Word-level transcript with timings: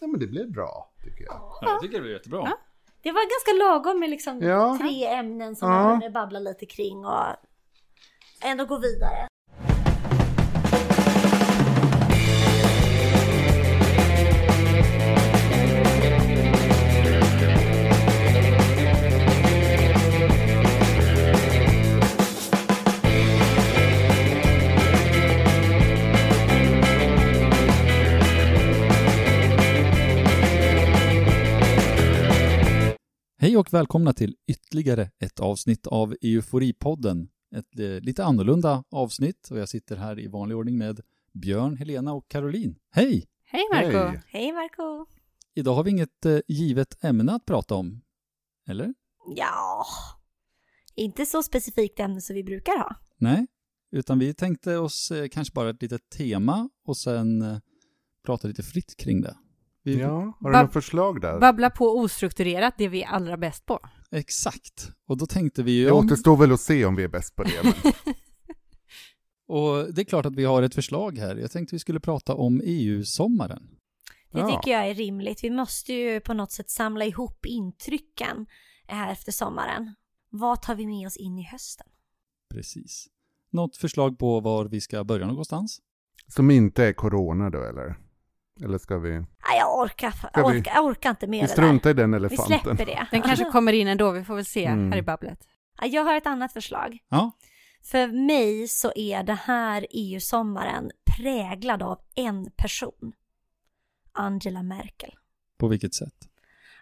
Ja, 0.00 0.06
men 0.06 0.20
det 0.20 0.26
blev 0.26 0.52
bra, 0.52 0.90
tycker 1.04 1.24
jag. 1.24 1.34
Ja, 1.34 1.58
jag 1.62 1.80
tycker 1.80 1.96
det 1.96 2.02
blir 2.02 2.12
jättebra. 2.12 2.42
Ja. 2.44 2.58
Det 3.02 3.12
var 3.12 3.20
ganska 3.20 3.64
lagom 3.64 4.00
med 4.00 4.10
liksom 4.10 4.40
Ja. 4.42 4.78
tre 4.80 5.06
ämnen 5.06 5.56
som 5.56 5.70
Ja. 5.70 5.82
man 5.82 6.00
kunde 6.00 6.10
babbla 6.10 6.38
lite 6.38 6.66
kring 6.66 7.04
och 7.06 7.24
ändå 8.44 8.64
gå 8.64 8.78
vidare. 8.78 9.28
Och 33.68 33.74
välkomna 33.74 34.12
till 34.12 34.36
ytterligare 34.46 35.10
ett 35.18 35.40
avsnitt 35.40 35.86
av 35.86 36.16
Euforipodden. 36.22 37.28
Ett 37.56 37.78
eh, 37.78 38.00
lite 38.00 38.24
annorlunda 38.24 38.84
avsnitt 38.90 39.48
och 39.50 39.58
jag 39.58 39.68
sitter 39.68 39.96
här 39.96 40.20
i 40.20 40.26
vanlig 40.26 40.56
ordning 40.56 40.78
med 40.78 41.00
Björn, 41.32 41.76
Helena 41.76 42.12
och 42.12 42.28
Caroline. 42.28 42.76
Hej! 42.90 43.26
Hej 43.44 43.62
Marco 43.72 43.98
Hej. 43.98 44.22
Hej 44.26 44.52
Marco 44.52 45.06
Idag 45.54 45.74
har 45.74 45.84
vi 45.84 45.90
inget 45.90 46.26
eh, 46.26 46.38
givet 46.48 47.04
ämne 47.04 47.32
att 47.32 47.44
prata 47.44 47.74
om. 47.74 48.00
Eller? 48.68 48.94
Ja, 49.36 49.84
inte 50.94 51.26
så 51.26 51.42
specifikt 51.42 52.00
ämne 52.00 52.20
som 52.20 52.34
vi 52.34 52.44
brukar 52.44 52.78
ha. 52.78 52.96
Nej, 53.16 53.46
utan 53.92 54.18
vi 54.18 54.34
tänkte 54.34 54.76
oss 54.76 55.10
eh, 55.10 55.28
kanske 55.28 55.54
bara 55.54 55.70
ett 55.70 55.82
litet 55.82 56.10
tema 56.10 56.68
och 56.84 56.96
sen 56.96 57.60
prata 58.24 58.48
lite 58.48 58.62
fritt 58.62 58.96
kring 58.96 59.20
det. 59.20 59.36
Vi, 59.82 60.00
Ja, 60.00 60.36
har 60.40 60.50
du 60.50 60.56
Bab- 60.56 60.62
något 60.62 60.72
förslag 60.72 61.20
där? 61.20 61.38
Babbla 61.40 61.70
på 61.70 61.98
ostrukturerat, 61.98 62.74
det 62.78 62.88
vi 62.88 63.02
är 63.02 63.08
allra 63.08 63.36
bäst 63.36 63.66
på. 63.66 63.78
Exakt. 64.10 64.90
Och 65.06 65.16
då 65.16 65.26
tänkte 65.26 65.62
vi 65.62 65.72
ju 65.72 65.84
Det 65.84 65.90
om... 65.92 66.06
återstår 66.06 66.36
väl 66.36 66.52
att 66.52 66.60
se 66.60 66.84
om 66.84 66.96
vi 66.96 67.04
är 67.04 67.08
bäst 67.08 67.36
på 67.36 67.42
det. 67.42 67.74
Och 69.48 69.94
det 69.94 70.00
är 70.02 70.04
klart 70.04 70.26
att 70.26 70.36
vi 70.36 70.44
har 70.44 70.62
ett 70.62 70.74
förslag 70.74 71.18
här. 71.18 71.36
Jag 71.36 71.50
tänkte 71.50 71.74
vi 71.74 71.78
skulle 71.78 72.00
prata 72.00 72.34
om 72.34 72.60
EU-sommaren. 72.64 73.62
Det 74.32 74.38
Ja. 74.38 74.50
tycker 74.50 74.70
jag 74.70 74.88
är 74.88 74.94
rimligt. 74.94 75.44
Vi 75.44 75.50
måste 75.50 75.92
ju 75.92 76.20
på 76.20 76.34
något 76.34 76.52
sätt 76.52 76.70
samla 76.70 77.04
ihop 77.04 77.46
intrycken 77.46 78.46
här 78.86 79.12
efter 79.12 79.32
sommaren. 79.32 79.94
Vad 80.30 80.62
tar 80.62 80.74
vi 80.74 80.86
med 80.86 81.06
oss 81.06 81.16
in 81.16 81.38
i 81.38 81.42
hösten? 81.44 81.86
Precis. 82.54 83.06
Något 83.50 83.76
förslag 83.76 84.18
på 84.18 84.40
var 84.40 84.64
vi 84.64 84.80
ska 84.80 85.04
börja 85.04 85.26
någonstans? 85.26 85.80
Som 86.26 86.50
inte 86.50 86.84
är 86.84 86.92
corona 86.92 87.50
då, 87.50 87.62
eller? 87.62 87.96
Eller 88.64 88.78
ska 88.78 88.98
vi... 88.98 89.10
Nej, 89.10 89.26
jag 89.58 89.78
orkar, 89.78 90.14
jag 90.34 90.50
vi- 90.52 90.58
orkar, 90.60 90.74
jag 90.74 90.84
orkar 90.84 91.10
inte 91.10 91.26
med 91.26 91.42
Vi 91.42 91.48
struntar 91.48 91.90
i 91.90 91.92
den 91.92 92.10
Vi 92.10 92.16
elefanten. 92.16 92.60
släpper 92.60 92.86
det. 92.86 93.06
Den 93.10 93.22
kanske 93.22 93.44
kommer 93.44 93.72
in 93.72 93.88
ändå, 93.88 94.10
vi 94.10 94.24
får 94.24 94.34
väl 94.34 94.44
se 94.44 94.64
Mm. 94.64 94.92
här 94.92 94.98
i 94.98 95.02
babblet. 95.02 95.38
Ja, 95.80 95.86
Jag 95.86 96.04
har 96.04 96.14
ett 96.14 96.26
annat 96.26 96.52
förslag. 96.52 96.98
Ja, 97.08 97.30
För 97.84 98.06
mig 98.26 98.68
så 98.68 98.92
är 98.96 99.22
det 99.22 99.34
här 99.44 99.86
EU-sommaren 99.90 100.90
präglad 101.16 101.82
av 101.82 101.98
en 102.14 102.50
person. 102.56 103.12
Angela 104.12 104.62
Merkel. 104.62 105.10
på 105.58 105.68
vilket 105.68 105.94
sätt? 105.94 106.14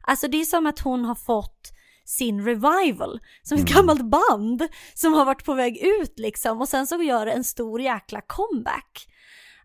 Alltså 0.01 0.29
det 0.29 0.37
är 0.41 0.45
som 0.45 0.67
att 0.67 0.79
hon 0.81 1.05
har 1.05 1.15
fått 1.15 1.73
sin 2.05 2.45
revival, 2.45 3.21
som 3.43 3.59
ett 3.59 3.71
Mm. 3.71 3.75
gammalt 3.87 4.03
band 4.11 4.63
som 4.95 5.13
har 5.15 5.25
varit 5.25 5.45
på 5.45 5.55
väg 5.55 5.79
ut 5.83 6.19
liksom 6.19 6.61
och 6.61 6.69
sen 6.69 6.87
så 6.87 7.03
gör 7.03 7.27
det 7.27 7.33
en 7.33 7.45
stor 7.45 7.81
jäkla 7.81 8.21
comeback. 8.21 9.07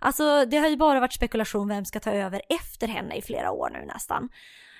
Alltså 0.02 0.46
det 0.46 0.58
har 0.58 0.68
ju 0.68 0.78
bara 0.78 1.00
varit 1.00 1.14
spekulation 1.14 1.68
vem 1.68 1.86
ska 1.86 2.00
ta 2.00 2.12
över 2.12 2.42
efter 2.50 2.88
henne 2.88 3.16
i 3.16 3.22
flera 3.22 3.52
år 3.52 3.70
nu 3.70 3.86
nästan. 3.86 4.30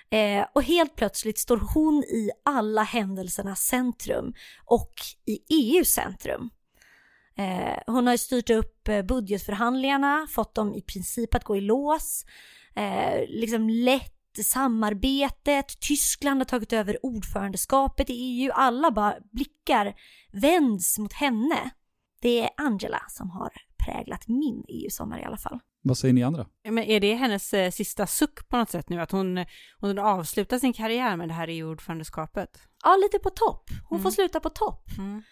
Eh, 0.10 0.46
och 0.54 0.64
helt 0.64 0.96
plötsligt 0.96 1.40
står 1.40 1.62
hon 1.74 2.04
i 2.04 2.32
alla 2.46 2.84
händelsernas 2.84 3.60
centrum 3.60 4.34
och 4.66 4.94
i 5.26 5.40
EUs 5.50 5.90
centrum. 5.90 6.50
Eh, 7.38 7.78
hon 7.88 8.08
har 8.08 8.14
ju 8.14 8.18
styrt 8.18 8.50
upp 8.50 8.88
eh, 8.88 9.02
budgetförhandlingarna, 9.02 10.28
fått 10.30 10.56
dem 10.56 10.74
i 10.74 10.82
princip 10.82 11.36
att 11.36 11.44
gå 11.44 11.58
i 11.58 11.62
lås, 11.62 12.26
eh, 12.76 13.20
liksom 13.28 13.70
lett 13.70 14.18
samarbetet, 14.44 15.80
Tyskland 15.80 16.40
har 16.40 16.46
tagit 16.46 16.74
över 16.74 17.06
ordförandeskapet 17.06 18.10
i 18.10 18.14
EU, 18.14 18.52
alla 18.54 18.92
bara 18.92 19.16
blickar 19.32 19.94
vänds 20.32 21.00
mot 21.00 21.14
henne. 21.14 21.70
Det 22.22 22.44
är 22.44 22.50
Angela 22.58 23.02
som 23.10 23.30
har 23.30 23.52
präglat 23.86 24.28
min 24.28 24.64
EU-sommar 24.68 25.20
i 25.20 25.24
alla 25.24 25.38
fall. 25.38 25.60
Vad 25.84 25.98
säger 25.98 26.14
ni 26.14 26.24
andra? 26.24 26.48
Men 26.64 26.84
är 26.84 27.00
det 27.00 27.14
hennes 27.16 27.54
eh, 27.54 27.72
sista 27.72 28.08
suck 28.08 28.50
på 28.50 28.58
något 28.58 28.70
sätt 28.70 28.90
nu? 28.90 29.02
Att 29.02 29.12
hon, 29.12 29.46
hon 29.80 30.00
avslutar 30.00 30.60
sin 30.60 30.74
karriär 30.74 31.18
med 31.18 31.28
det 31.30 31.34
här 31.34 31.48
EU-ordförandeskapet? 31.48 32.62
Ja, 32.84 32.96
lite 33.04 33.20
på 33.20 33.30
topp. 33.30 33.70
Hon 33.84 34.00
får 34.00 34.10
Mm. 34.10 34.12
sluta 34.12 34.40
på 34.40 34.50
topp. 34.50 34.84
Mm. 34.98 35.24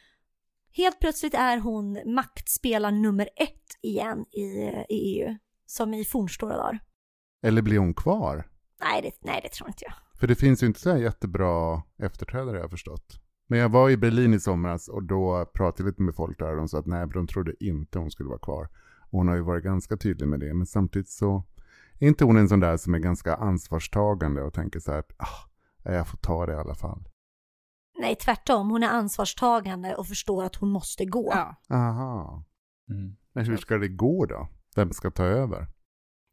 Helt 0.72 1.00
plötsligt 1.00 1.34
är 1.34 1.58
hon 1.58 2.00
maktspelare 2.16 2.92
nummer 2.92 3.30
ett 3.36 3.78
igen 3.82 4.26
i, 4.32 4.42
i 4.90 5.20
EU, 5.20 5.36
som 5.66 5.94
i 5.94 6.06
fornstora 6.06 6.58
dagar. 6.58 6.80
Eller 7.44 7.62
blir 7.62 7.78
hon 7.78 7.94
kvar? 7.94 8.48
Nej 8.82 9.02
det, 9.02 9.12
nej, 9.22 9.40
det 9.44 9.50
tror 9.50 9.68
inte 9.70 9.84
jag. 9.86 9.94
För 10.20 10.28
det 10.28 10.36
finns 10.36 10.64
ju 10.64 10.68
inte 10.68 10.80
så 10.80 10.90
här 10.92 10.98
jättebra 10.98 11.82
efterträdare 12.04 12.56
jag 12.56 12.64
har 12.64 12.70
förstått. 12.70 13.22
Men 13.52 13.60
jag 13.60 13.70
var 13.70 13.90
i 13.90 13.98
Berlin 13.98 14.34
i 14.34 14.40
somras 14.40 14.88
och 14.88 15.04
då 15.04 15.46
pratade 15.54 15.84
jag 15.84 15.92
lite 15.92 16.02
med 16.02 16.16
folk 16.16 16.40
där 16.40 16.50
och 16.52 16.58
de 16.58 16.68
sa 16.68 16.80
att 16.80 16.86
nej, 16.86 17.08
de 17.08 17.28
trodde 17.28 17.66
inte 17.66 18.00
hon 18.00 18.12
skulle 18.12 18.30
vara 18.30 18.40
kvar. 18.40 18.70
Och 19.00 19.18
hon 19.18 19.28
har 19.28 19.36
ju 19.36 19.42
varit 19.42 19.64
ganska 19.64 19.98
tydlig 19.98 20.28
med 20.28 20.40
det, 20.40 20.54
men 20.54 20.66
samtidigt 20.66 21.10
så 21.10 21.44
är 22.00 22.08
inte 22.08 22.26
hon 22.26 22.38
en 22.38 22.50
sån 22.50 22.60
där 22.60 22.78
som 22.78 22.94
är 22.94 23.00
ganska 23.00 23.36
ansvarstagande 23.36 24.42
och 24.42 24.54
tänker 24.54 24.80
så 24.80 24.92
här 24.92 25.00
att 25.00 25.14
ah, 25.18 25.92
jag 25.92 26.08
får 26.08 26.18
ta 26.18 26.46
det 26.46 26.54
i 26.54 26.56
alla 26.56 26.76
fall. 26.76 27.10
Nej, 28.00 28.16
tvärtom. 28.16 28.70
Hon 28.70 28.84
är 28.84 28.90
ansvarstagande 28.90 29.96
och 29.96 30.08
förstår 30.08 30.44
att 30.44 30.56
hon 30.56 30.70
måste 30.70 31.06
gå. 31.06 31.32
Ja. 31.36 31.56
Aha. 31.76 32.44
Mm. 32.90 33.16
Men 33.34 33.46
hur 33.46 33.58
ska 33.58 33.78
det 33.78 33.88
gå 33.88 34.26
då? 34.26 34.48
Vem 34.76 34.92
ska 34.92 35.12
ta 35.12 35.24
över? 35.24 35.68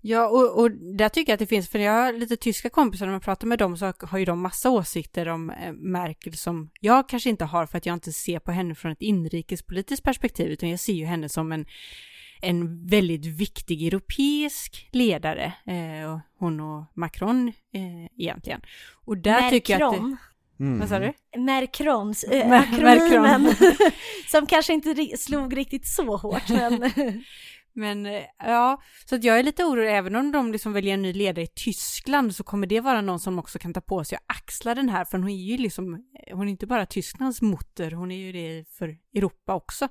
Ja, 0.08 0.28
och, 0.28 0.60
och 0.60 0.70
där 0.70 1.08
tycker 1.08 1.32
jag 1.32 1.34
att 1.34 1.40
det 1.40 1.46
finns, 1.46 1.68
för 1.68 1.78
jag 1.78 1.92
har 1.92 2.12
lite 2.12 2.36
tyska 2.36 2.70
kompisar, 2.70 3.06
när 3.06 3.12
man 3.12 3.20
pratar 3.20 3.46
med 3.46 3.58
dem 3.58 3.76
så 3.76 3.92
har 4.00 4.18
ju 4.18 4.24
de 4.24 4.40
massa 4.40 4.70
åsikter 4.70 5.28
om 5.28 5.50
eh, 5.50 5.72
Merkel 5.72 6.36
som 6.36 6.70
jag 6.80 7.08
kanske 7.08 7.30
inte 7.30 7.44
har 7.44 7.66
för 7.66 7.78
att 7.78 7.86
jag 7.86 7.94
inte 7.94 8.12
ser 8.12 8.38
på 8.38 8.52
henne 8.52 8.74
från 8.74 8.92
ett 8.92 9.02
inrikespolitiskt 9.02 10.04
perspektiv, 10.04 10.50
utan 10.50 10.68
jag 10.68 10.80
ser 10.80 10.92
ju 10.92 11.04
henne 11.04 11.28
som 11.28 11.52
en, 11.52 11.66
en 12.40 12.86
väldigt 12.86 13.26
viktig 13.26 13.86
europeisk 13.86 14.88
ledare, 14.92 15.52
eh, 15.66 16.12
och 16.12 16.20
hon 16.38 16.60
och 16.60 16.84
Macron 16.94 17.48
eh, 17.48 18.04
egentligen. 18.18 18.60
Och 19.04 19.18
där 19.18 19.50
tycker 19.50 19.78
jag 19.80 19.94
att... 19.94 20.00
Det. 20.00 20.16
Mm. 20.60 20.78
vad 20.78 20.88
sa 20.88 20.98
du? 20.98 21.12
Merkrons, 21.38 22.24
äh, 22.24 22.48
Mer- 22.48 22.58
akronymen. 22.58 23.42
Merkron. 23.42 23.90
som 24.26 24.46
kanske 24.46 24.72
inte 24.72 25.16
slog 25.18 25.56
riktigt 25.56 25.86
så 25.86 26.16
hårt, 26.16 26.48
men 26.48 26.90
Men 27.76 28.06
eh, 28.06 28.22
ja, 28.38 28.82
så 29.04 29.14
att 29.16 29.24
jag 29.24 29.38
är 29.38 29.42
lite 29.42 29.64
orolig, 29.64 29.96
även 29.96 30.16
om 30.16 30.32
de 30.32 30.52
liksom 30.52 30.72
väljer 30.72 30.94
en 30.94 31.02
ny 31.02 31.12
ledare 31.12 31.44
i 31.44 31.48
Tyskland 31.54 32.34
så 32.34 32.44
kommer 32.44 32.66
det 32.66 32.80
vara 32.80 33.00
någon 33.00 33.20
som 33.20 33.38
också 33.38 33.58
kan 33.58 33.72
ta 33.74 33.80
på 33.80 34.04
sig 34.04 34.18
och 34.18 34.24
axla 34.36 34.74
den 34.74 34.88
här, 34.88 35.04
för 35.04 35.18
hon 35.18 35.28
är 35.28 35.36
ju 35.36 35.56
liksom, 35.56 36.04
hon 36.32 36.46
är 36.46 36.50
inte 36.50 36.66
bara 36.66 36.86
Tysklands 36.86 37.42
motor, 37.42 37.90
hon 37.90 38.10
är 38.10 38.16
ju 38.16 38.32
det 38.32 38.64
för 38.78 38.96
Europa 39.14 39.54
också. 39.54 39.88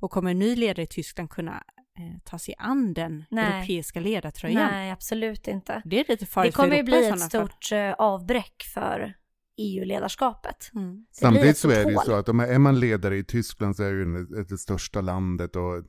Och 0.00 0.10
kommer 0.10 0.30
en 0.30 0.38
ny 0.38 0.56
ledare 0.56 0.82
i 0.82 0.86
Tyskland 0.86 1.30
kunna 1.30 1.52
eh, 1.98 2.18
ta 2.24 2.38
sig 2.38 2.54
an 2.58 2.94
den 2.94 3.24
Nej. 3.30 3.44
europeiska 3.44 4.00
ledartröjan? 4.00 4.70
nej, 4.72 4.90
absolut 4.90 5.48
inte. 5.48 5.82
Det 5.84 5.96
är 6.00 6.04
lite 6.08 6.16
Det 6.24 6.26
farligt 6.26 6.54
kommer 6.54 6.68
för 6.68 6.76
ju 6.76 6.80
Europa 6.80 6.90
bli 6.98 7.06
ett 7.08 7.18
sådana 7.20 7.30
fall. 7.30 7.48
stort 7.50 7.72
eh, 7.72 7.92
avbräck 7.92 8.62
för 8.74 9.14
EU-ledarskapet. 9.56 10.70
Mm. 10.74 11.06
Samtidigt 11.12 11.58
så 11.58 11.70
är 11.70 11.84
det 11.84 11.90
ju 11.90 11.96
så 12.04 12.12
att 12.14 12.28
om 12.28 12.40
är 12.40 12.58
man 12.58 12.80
ledare 12.80 13.16
i 13.16 13.24
Tyskland 13.24 13.76
så 13.76 13.82
är 13.82 13.92
det 13.92 13.98
ju 13.98 14.24
det, 14.26 14.44
det 14.44 14.58
största 14.58 15.00
landet 15.00 15.56
och 15.56 15.84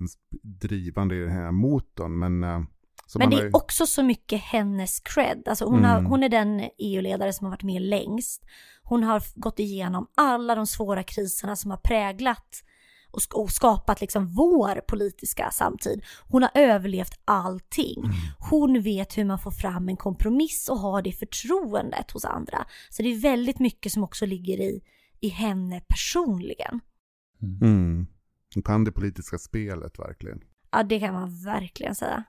drivande 0.62 1.16
i 1.16 1.20
den 1.20 1.32
här 1.32 1.52
motorn. 1.52 2.20
Men, 2.20 2.44
eh, 2.44 2.60
så 3.08 3.20
Men 3.20 3.30
det 3.30 3.36
har 3.36 3.44
ju- 3.44 3.48
är 3.50 3.56
också 3.56 3.86
så 3.86 4.04
mycket 4.04 4.42
hennes 4.42 5.00
cred. 5.00 5.44
Alltså 5.48 5.66
hon, 5.66 5.84
har, 5.84 5.98
Mm. 5.98 6.06
hon 6.12 6.24
är 6.24 6.30
den 6.30 6.70
EU-ledare 6.78 7.34
som 7.34 7.46
har 7.46 7.52
varit 7.52 7.64
med 7.64 7.82
längst. 7.82 8.44
Hon 8.84 9.04
har 9.04 9.24
gått 9.36 9.60
igenom 9.60 10.08
alla 10.16 10.56
de 10.56 10.68
svåra 10.68 11.04
kriserna 11.04 11.56
som 11.56 11.72
har 11.72 11.78
präglat 11.78 12.64
och, 13.12 13.20
sk- 13.20 13.34
och 13.34 13.52
skapat 13.52 14.02
liksom 14.02 14.28
vår 14.28 14.82
politiska 14.88 15.52
samtid. 15.52 16.02
Hon 16.30 16.42
har 16.42 16.52
överlevt 16.54 17.20
allting. 17.26 17.98
Mm. 18.04 18.16
Hon 18.50 18.82
vet 18.82 19.18
hur 19.18 19.26
man 19.26 19.40
får 19.40 19.52
fram 19.52 19.90
en 19.90 19.98
kompromiss 19.98 20.70
och 20.70 20.80
har 20.80 21.02
det 21.02 21.12
förtroendet 21.12 22.12
hos 22.12 22.26
andra. 22.26 22.66
Så 22.90 23.04
det 23.04 23.10
är 23.10 23.20
väldigt 23.20 23.60
mycket 23.60 23.92
som 23.92 24.04
också 24.04 24.26
ligger 24.26 24.58
i, 24.62 24.82
i 25.20 25.28
henne 25.28 25.82
personligen. 25.88 26.80
Mm. 27.62 28.08
Hon 28.54 28.64
kan 28.64 28.84
det 28.84 28.92
politiska 28.92 29.38
spelet 29.38 30.00
verkligen. 30.00 30.42
Ja, 30.72 30.84
det 30.84 31.00
kan 31.00 31.14
man 31.14 31.44
verkligen 31.44 31.96
säga. 31.96 32.24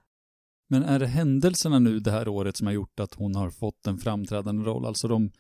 Men 0.70 0.82
är 0.82 0.98
det 0.98 1.06
händelserna 1.06 1.78
nu 1.78 2.00
det 2.00 2.10
här 2.10 2.28
året 2.28 2.56
som 2.56 2.66
har 2.66 2.74
gjort 2.74 3.00
att 3.00 3.14
hon 3.14 3.34
har 3.34 3.50
fått 3.50 3.86
en 3.86 3.98
framträdande 3.98 4.64
roll? 4.64 4.86
Alltså 4.86 5.08
de 5.08 5.31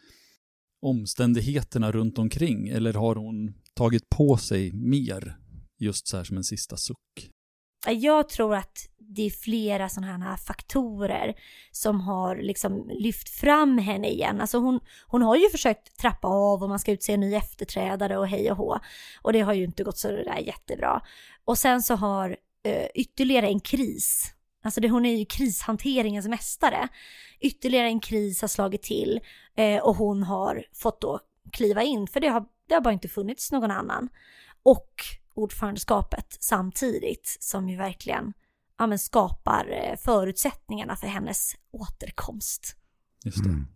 omständigheterna 0.82 1.92
runt 1.92 2.18
omkring? 2.18 2.68
Eller 2.68 2.92
har 2.92 3.16
hon 3.16 3.54
tagit 3.78 4.08
på 4.08 4.36
sig 4.36 4.72
mer? 4.72 5.36
Just 5.78 6.08
så 6.08 6.16
här 6.16 6.24
som 6.24 6.36
en 6.36 6.44
sista 6.44 6.76
suck. 6.76 7.30
Jag 7.86 8.28
tror 8.28 8.54
att 8.54 8.78
det 8.98 9.22
är 9.22 9.30
flera 9.30 9.88
sådana 9.88 10.24
här 10.24 10.36
faktorer 10.36 11.34
som 11.72 12.00
har 12.00 12.36
liksom 12.36 12.88
lyft 12.88 13.28
fram 13.28 13.78
henne 13.78 14.08
igen. 14.08 14.40
Alltså 14.40 14.58
hon, 14.58 14.80
hon 15.06 15.22
har 15.22 15.36
ju 15.36 15.48
försökt 15.50 15.96
trappa 15.98 16.28
av 16.28 16.62
och 16.62 16.68
man 16.68 16.78
ska 16.78 16.92
utse 16.92 17.12
en 17.12 17.20
ny 17.20 17.34
efterträdare 17.34 18.18
och 18.18 18.28
hej 18.28 18.50
och 18.50 18.56
hå. 18.56 18.78
Och 19.22 19.32
det 19.32 19.40
har 19.40 19.52
ju 19.52 19.64
inte 19.64 19.84
gått 19.84 19.98
så 19.98 20.08
där 20.08 20.38
jättebra. 20.38 21.02
Och 21.44 21.58
sen 21.58 21.82
så 21.82 21.94
har 21.94 22.36
eh, 22.64 22.86
ytterligare 22.94 23.46
en 23.46 23.60
kris 23.60 24.34
Alltså 24.62 24.80
det, 24.80 24.88
hon 24.88 25.06
är 25.06 25.16
ju 25.16 25.24
krishanteringens 25.24 26.28
mästare. 26.28 26.88
Ytterligare 27.40 27.86
en 27.86 28.00
kris 28.00 28.40
har 28.40 28.48
slagit 28.48 28.82
till 28.82 29.20
eh, 29.56 29.82
och 29.82 29.96
hon 29.96 30.22
har 30.22 30.64
fått 30.72 31.00
då 31.00 31.20
kliva 31.52 31.82
in 31.82 32.06
för 32.06 32.20
det 32.20 32.28
har, 32.28 32.44
det 32.68 32.74
har 32.74 32.80
bara 32.80 32.92
inte 32.94 33.08
funnits 33.08 33.52
någon 33.52 33.70
annan. 33.70 34.08
Och 34.62 34.94
ordförandeskapet 35.34 36.36
samtidigt 36.40 37.36
som 37.40 37.68
ju 37.68 37.76
verkligen 37.76 38.32
ja, 38.78 38.86
men 38.86 38.98
skapar 38.98 39.68
eh, 39.70 39.96
förutsättningarna 39.96 40.96
för 40.96 41.06
hennes 41.06 41.56
återkomst. 41.70 42.76
Just 43.24 43.44
det. 43.44 43.50
Mm. 43.50 43.66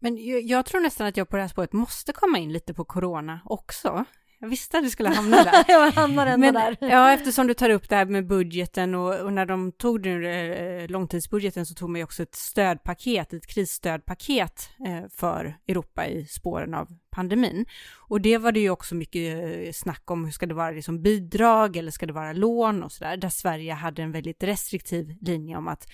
Men 0.00 0.26
jag, 0.26 0.42
jag 0.42 0.66
tror 0.66 0.80
nästan 0.80 1.06
att 1.06 1.16
jag 1.16 1.28
på 1.28 1.36
det 1.36 1.42
här 1.42 1.48
spåret 1.48 1.72
måste 1.72 2.12
komma 2.12 2.38
in 2.38 2.52
lite 2.52 2.74
på 2.74 2.84
corona 2.84 3.40
också. 3.44 4.04
Jag 4.40 4.48
visste 4.48 4.78
att 4.78 4.84
du 4.84 4.90
skulle 4.90 5.08
hamna 5.08 5.44
där. 5.44 5.64
jag 5.68 5.90
hamnar 5.90 6.26
ändå 6.26 6.52
Men, 6.52 6.54
där. 6.54 6.76
ja, 6.80 7.12
eftersom 7.12 7.46
du 7.46 7.54
tar 7.54 7.70
upp 7.70 7.88
det 7.88 7.96
här 7.96 8.06
med 8.06 8.26
budgeten 8.26 8.94
och, 8.94 9.20
och 9.20 9.32
när 9.32 9.46
de 9.46 9.72
tog 9.72 10.02
den, 10.02 10.24
eh, 10.24 10.88
långtidsbudgeten 10.88 11.66
så 11.66 11.74
tog 11.74 11.90
man 11.90 11.98
ju 11.98 12.04
också 12.04 12.22
ett 12.22 12.34
stödpaket, 12.34 13.32
ett 13.32 13.46
krisstödpaket 13.46 14.70
eh, 14.86 15.08
för 15.10 15.58
Europa 15.68 16.06
i 16.06 16.26
spåren 16.26 16.74
av 16.74 16.88
pandemin. 17.10 17.66
Och 18.08 18.20
det 18.20 18.38
var 18.38 18.52
det 18.52 18.60
ju 18.60 18.70
också 18.70 18.94
mycket 18.94 19.44
eh, 19.44 19.72
snack 19.72 20.10
om, 20.10 20.24
hur 20.24 20.32
ska 20.32 20.46
det 20.46 20.54
vara 20.54 20.70
liksom 20.70 21.02
bidrag 21.02 21.76
eller 21.76 21.90
ska 21.90 22.06
det 22.06 22.12
vara 22.12 22.32
lån 22.32 22.82
och 22.82 22.92
sådär, 22.92 23.16
där 23.16 23.28
Sverige 23.28 23.72
hade 23.72 24.02
en 24.02 24.12
väldigt 24.12 24.42
restriktiv 24.42 25.16
linje 25.20 25.56
om 25.56 25.68
att 25.68 25.88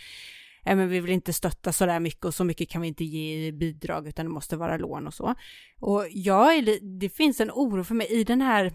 äh, 0.66 0.76
men 0.76 0.88
vi 0.88 1.00
vill 1.00 1.12
inte 1.12 1.32
stötta 1.32 1.72
så 1.72 1.86
där 1.86 2.00
mycket 2.00 2.24
och 2.24 2.34
så 2.34 2.44
mycket 2.44 2.68
kan 2.68 2.82
vi 2.82 2.88
inte 2.88 3.04
ge 3.04 3.46
i 3.46 3.52
bidrag 3.52 4.08
utan 4.08 4.26
det 4.26 4.32
måste 4.32 4.56
vara 4.56 4.76
lån 4.76 5.06
och 5.06 5.14
så. 5.14 5.34
Och 5.80 6.06
jag 6.10 6.54
är, 6.54 6.98
det 6.98 7.08
finns 7.08 7.40
en 7.40 7.50
oro 7.50 7.84
för 7.84 7.94
mig 7.94 8.06
i 8.06 8.24
den 8.24 8.40
här 8.40 8.72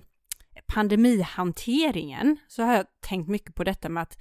pandemihanteringen 0.68 2.38
så 2.48 2.64
har 2.64 2.74
jag 2.74 2.86
tänkt 3.00 3.30
mycket 3.30 3.56
på 3.56 3.64
detta 3.64 3.90
med 3.90 4.04
att 4.04 4.18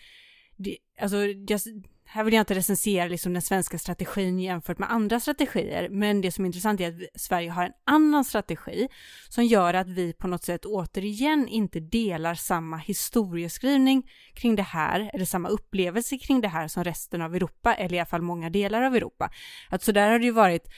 det, 0.56 0.76
alltså, 1.00 1.16
jag, 1.26 1.60
här 2.10 2.24
vill 2.24 2.34
jag 2.34 2.42
inte 2.42 2.54
recensera 2.54 3.08
liksom 3.08 3.32
den 3.32 3.42
svenska 3.42 3.78
strategin 3.78 4.38
jämfört 4.38 4.78
med 4.78 4.92
andra 4.92 5.20
strategier, 5.20 5.88
men 5.88 6.20
det 6.20 6.32
som 6.32 6.44
är 6.44 6.46
intressant 6.46 6.80
är 6.80 6.88
att 6.88 7.20
Sverige 7.20 7.50
har 7.50 7.64
en 7.64 7.72
annan 7.86 8.24
strategi 8.24 8.88
som 9.28 9.44
gör 9.44 9.74
att 9.74 9.88
vi 9.88 10.12
på 10.12 10.28
något 10.28 10.44
sätt 10.44 10.64
återigen 10.64 11.48
inte 11.48 11.80
delar 11.80 12.34
samma 12.34 12.76
historieskrivning 12.76 14.10
kring 14.34 14.56
det 14.56 14.62
här, 14.62 15.10
eller 15.14 15.24
samma 15.24 15.48
upplevelse 15.48 16.18
kring 16.18 16.40
det 16.40 16.48
här 16.48 16.68
som 16.68 16.84
resten 16.84 17.22
av 17.22 17.34
Europa, 17.34 17.74
eller 17.74 17.96
i 17.96 17.98
alla 17.98 18.06
fall 18.06 18.22
många 18.22 18.50
delar 18.50 18.82
av 18.82 18.96
Europa. 18.96 19.30
Att 19.68 19.82
så 19.82 19.92
där 19.92 20.10
har 20.10 20.18
det 20.18 20.24
ju 20.24 20.30
varit 20.30 20.68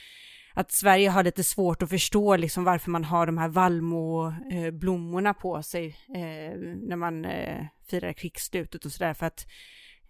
att 0.53 0.71
Sverige 0.71 1.09
har 1.09 1.23
lite 1.23 1.43
svårt 1.43 1.81
att 1.81 1.89
förstå 1.89 2.35
liksom 2.35 2.63
varför 2.63 2.91
man 2.91 3.03
har 3.03 3.25
de 3.25 3.37
här 3.37 3.47
vallmoblommorna 3.47 5.33
på 5.33 5.63
sig 5.63 5.87
eh, 6.15 6.57
när 6.87 6.95
man 6.95 7.25
eh, 7.25 7.65
firar 7.89 8.13
krigsslutet 8.13 8.85
och 8.85 8.91
sådär 8.91 9.13
för 9.13 9.25
att 9.25 9.47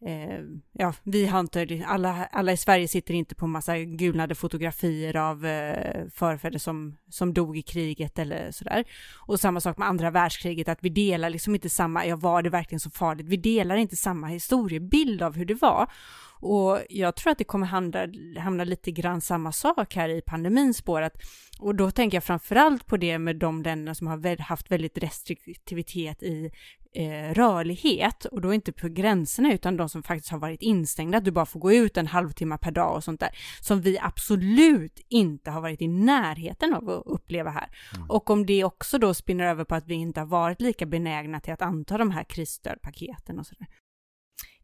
eh, 0.06 0.39
ja, 0.71 0.94
vi 1.03 1.25
har 1.25 1.39
inte, 1.39 1.83
alla, 1.88 2.25
alla 2.31 2.51
i 2.51 2.57
Sverige 2.57 2.88
sitter 2.88 3.13
inte 3.13 3.36
på 3.36 3.48
massa 3.48 3.77
gulnade 3.77 4.36
fotografier 4.36 5.15
av 5.15 5.45
eh, 5.45 6.07
förfäder 6.13 6.59
som, 6.59 6.98
som 7.09 7.33
dog 7.33 7.57
i 7.57 7.62
kriget 7.62 8.19
eller 8.19 8.51
sådär. 8.51 8.83
Och 9.18 9.39
samma 9.39 9.62
sak 9.62 9.77
med 9.77 9.88
andra 9.88 10.12
världskriget, 10.12 10.69
att 10.69 10.80
vi 10.83 10.89
delar 10.89 11.30
liksom 11.30 11.56
inte 11.56 11.69
samma, 11.69 12.06
ja 12.06 12.15
var 12.15 12.42
det 12.42 12.50
verkligen 12.50 12.80
så 12.80 12.89
farligt? 12.89 13.27
Vi 13.27 13.38
delar 13.38 13.75
inte 13.75 13.95
samma 13.95 14.27
historiebild 14.27 15.21
av 15.21 15.36
hur 15.36 15.45
det 15.45 15.62
var. 15.62 15.92
Och 16.41 16.79
jag 16.89 17.15
tror 17.15 17.31
att 17.31 17.38
det 17.38 17.43
kommer 17.43 17.67
hamna, 17.67 18.07
hamna 18.39 18.63
lite 18.63 18.91
grann 18.91 19.21
samma 19.21 19.51
sak 19.51 19.95
här 19.95 20.09
i 20.09 20.21
pandemins 20.21 20.77
spår. 20.77 21.01
Att, 21.01 21.15
och 21.59 21.75
då 21.75 21.91
tänker 21.91 22.17
jag 22.17 22.23
framförallt 22.23 22.88
på 22.88 22.97
det 22.97 23.19
med 23.19 23.35
de 23.35 23.63
länderna 23.63 23.95
som 23.95 24.07
har 24.07 24.41
haft 24.41 24.71
väldigt 24.71 24.97
restriktivitet 24.97 26.23
i 26.23 26.51
eh, 26.93 27.33
rörlighet 27.33 28.25
och 28.25 28.41
då 28.41 28.53
inte 28.53 28.71
på 28.71 28.88
gränserna 28.88 29.53
utan 29.53 29.77
de 29.77 29.89
som 29.89 30.03
faktiskt 30.03 30.31
har 30.31 30.39
varit 30.39 30.61
instängda, 30.61 31.17
att 31.17 31.25
du 31.25 31.31
bara 31.31 31.45
får 31.45 31.59
gå 31.59 31.73
ut 31.73 31.97
en 31.97 32.07
halvtimme 32.07 32.57
per 32.57 32.71
dag 32.71 32.95
och 32.95 33.03
sånt 33.03 33.19
där, 33.19 33.29
som 33.61 33.81
vi 33.81 33.99
absolut 34.01 34.99
inte 35.09 35.51
har 35.51 35.61
varit 35.61 35.81
i 35.81 35.88
närheten 35.88 36.73
av 36.73 36.89
att 36.89 37.03
uppleva 37.05 37.49
här. 37.49 37.69
Och 38.09 38.29
om 38.29 38.45
det 38.45 38.63
också 38.63 38.97
då 38.97 39.13
spinner 39.13 39.45
över 39.45 39.63
på 39.63 39.75
att 39.75 39.88
vi 39.88 39.93
inte 39.93 40.19
har 40.19 40.27
varit 40.27 40.61
lika 40.61 40.85
benägna 40.85 41.39
till 41.39 41.53
att 41.53 41.61
anta 41.61 41.97
de 41.97 42.11
här 42.11 42.23
krisstödpaketen 42.23 43.39
och 43.39 43.45
sådär. 43.45 43.67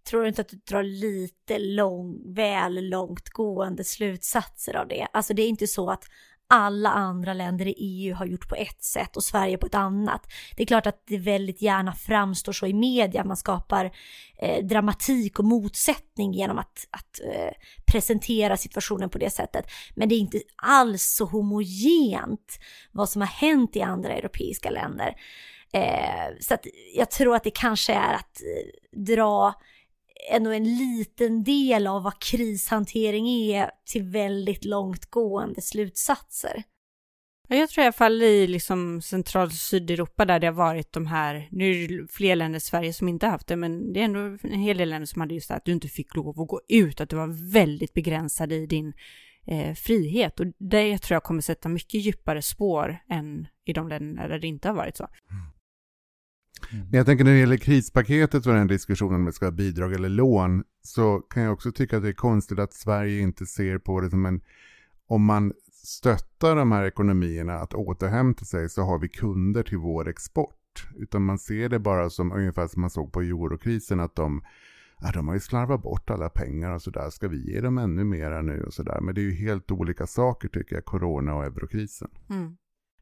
Tror 0.08 0.22
du 0.22 0.28
inte 0.28 0.42
att 0.42 0.50
du 0.50 0.58
drar 0.58 0.84
lite 0.84 1.60
lång, 1.60 2.34
väl 2.34 2.90
långtgående 2.90 3.84
slutsatser 3.84 4.76
av 4.76 4.88
det? 4.88 5.08
Alltså 5.14 5.34
det 5.34 5.42
är 5.42 5.48
inte 5.48 5.68
så 5.68 5.90
att 5.90 6.04
alla 6.50 6.90
andra 6.90 7.34
länder 7.34 7.68
i 7.68 7.76
EU 7.78 8.16
har 8.16 8.26
gjort 8.26 8.50
på 8.50 8.56
ett 8.56 8.84
sätt 8.84 9.18
och 9.18 9.24
Sverige 9.24 9.58
på 9.58 9.68
ett 9.68 9.76
annat. 9.76 10.22
Det 10.56 10.64
är 10.64 10.68
klart 10.68 10.88
att 10.88 11.04
det 11.08 11.18
väldigt 11.18 11.62
gärna 11.62 11.94
framstår 11.94 12.54
så 12.54 12.66
i 12.66 12.74
media, 12.74 13.24
man 13.24 13.38
skapar 13.38 13.92
eh, 14.38 14.66
dramatik 14.66 15.40
och 15.40 15.46
motsättning 15.46 16.34
genom 16.34 16.58
att, 16.58 16.88
att 16.90 17.20
eh, 17.34 17.52
presentera 17.86 18.58
situationen 18.58 19.10
på 19.10 19.18
det 19.18 19.30
sättet. 19.30 19.66
Men 19.96 20.10
det 20.10 20.16
är 20.16 20.20
inte 20.20 20.42
alls 20.56 21.04
så 21.04 21.26
homogent 21.26 22.60
vad 22.92 23.10
som 23.10 23.22
har 23.22 23.28
hänt 23.28 23.76
i 23.76 23.82
andra 23.82 24.14
europeiska 24.14 24.70
länder. 24.70 25.16
Eh, 25.74 26.36
så 26.40 26.54
att 26.54 26.66
jag 26.96 27.12
tror 27.12 27.36
att 27.36 27.44
det 27.44 27.52
kanske 27.52 27.94
är 27.94 28.14
att 28.14 28.42
eh, 28.42 29.00
dra 29.00 29.54
ändå 30.32 30.52
en 30.52 30.78
liten 30.78 31.44
del 31.44 31.88
av 31.88 32.04
vad 32.04 32.22
krishantering 32.22 33.28
är 33.28 33.72
till 33.86 34.04
väldigt 34.04 34.66
långtgående 34.66 35.62
slutsatser. 35.62 36.64
Ja, 37.48 37.56
Jag 37.56 37.70
tror 37.70 37.84
i 37.84 37.86
alla 37.86 37.94
fall 37.94 38.22
i 38.22 38.48
liksom 38.48 39.02
central 39.02 39.46
och 39.46 39.54
sydeuropa 39.54 40.26
där 40.26 40.40
det 40.40 40.48
har 40.48 40.54
varit 40.54 40.94
de 40.94 41.08
här, 41.08 41.48
nu 41.52 41.84
är 41.84 41.88
det 41.88 42.08
fler 42.12 42.36
länder 42.36 42.58
i 42.58 42.62
Sverige 42.62 42.94
som 42.94 43.08
inte 43.08 43.28
haft 43.28 43.48
det, 43.48 43.56
men 43.56 43.94
det 43.94 44.00
är 44.00 44.04
ändå 44.04 44.20
en 44.20 44.60
hel 44.60 44.78
del 44.78 44.90
länder 44.90 45.06
som 45.06 45.22
hade 45.22 45.34
just 45.34 45.48
det 45.48 45.56
att 45.56 45.66
du 45.66 45.72
inte 45.72 45.88
fick 45.88 46.16
lov 46.16 46.42
att 46.42 46.48
gå 46.48 46.62
ut, 46.70 47.02
att 47.02 47.10
du 47.10 47.16
var 47.16 47.52
väldigt 47.52 47.94
begränsad 47.94 48.52
i 48.52 48.66
din 48.66 48.94
eh, 49.48 49.74
frihet. 49.74 50.40
Och 50.40 50.46
det 50.58 50.98
tror 50.98 51.16
jag 51.16 51.24
kommer 51.24 51.42
sätta 51.42 51.70
mycket 51.70 52.02
djupare 52.02 52.42
spår 52.42 52.98
än 53.10 53.48
i 53.66 53.74
de 53.74 53.88
länder 53.88 54.30
där 54.30 54.40
det 54.40 54.48
inte 54.48 54.68
har 54.68 54.76
varit 54.76 54.98
så. 54.98 55.08
Mm. 56.72 56.86
Men 56.86 56.98
jag 56.98 57.06
tänker 57.06 57.24
när 57.24 57.32
det 57.32 57.40
gäller 57.40 57.58
krispaketet 57.58 58.46
och 58.46 58.54
den 58.54 58.68
diskussionen 58.68 59.16
om 59.16 59.26
det 59.26 59.34
ska 59.34 59.46
vara 59.46 59.56
bidrag 59.56 59.94
eller 59.94 60.10
lån 60.10 60.64
så 60.82 61.20
kan 61.20 61.44
jag 61.44 61.54
också 61.54 61.72
tycka 61.72 61.98
att 61.98 62.04
det 62.04 62.10
är 62.10 62.14
konstigt 62.14 62.60
att 62.60 62.74
Sverige 62.74 63.20
inte 63.20 63.46
ser 63.46 63.78
på 63.78 64.02
det 64.02 64.10
som 64.10 64.26
en, 64.26 64.42
om 65.08 65.24
man 65.24 65.54
stöttar 65.84 66.56
de 66.56 66.72
här 66.72 66.84
ekonomierna 66.84 67.54
att 67.54 67.74
återhämta 67.74 68.46
sig 68.46 68.70
så 68.70 68.82
har 68.82 69.00
vi 69.00 69.10
kunder 69.10 69.64
till 69.64 69.78
vår 69.78 70.08
export. 70.08 70.54
Utan 70.96 71.22
man 71.22 71.40
ser 71.40 71.70
det 71.70 71.80
bara 71.80 72.10
som 72.10 72.32
ungefär 72.32 72.68
som 72.68 72.82
man 72.82 72.90
såg 72.90 73.12
på 73.12 73.22
eurokrisen 73.22 74.00
att 74.00 74.16
de, 74.16 74.42
ja, 75.02 75.12
de 75.12 75.28
har 75.28 75.36
ju 75.36 75.40
slarvat 75.40 75.82
bort 75.82 76.10
alla 76.10 76.30
pengar 76.30 76.72
och 76.72 76.82
sådär. 76.82 77.10
Ska 77.10 77.28
vi 77.28 77.54
ge 77.54 77.62
dem 77.62 77.78
ännu 77.78 78.04
mera 78.04 78.42
nu 78.42 78.64
och 78.64 78.74
sådär. 78.74 79.02
Men 79.02 79.16
det 79.16 79.22
är 79.22 79.24
ju 79.24 79.34
helt 79.34 79.72
olika 79.72 80.08
saker 80.08 80.48
tycker 80.48 80.76
jag, 80.76 80.86
corona 80.86 81.36
och 81.36 81.46
eurokrisen. 81.46 82.10
Mm. 82.30 82.58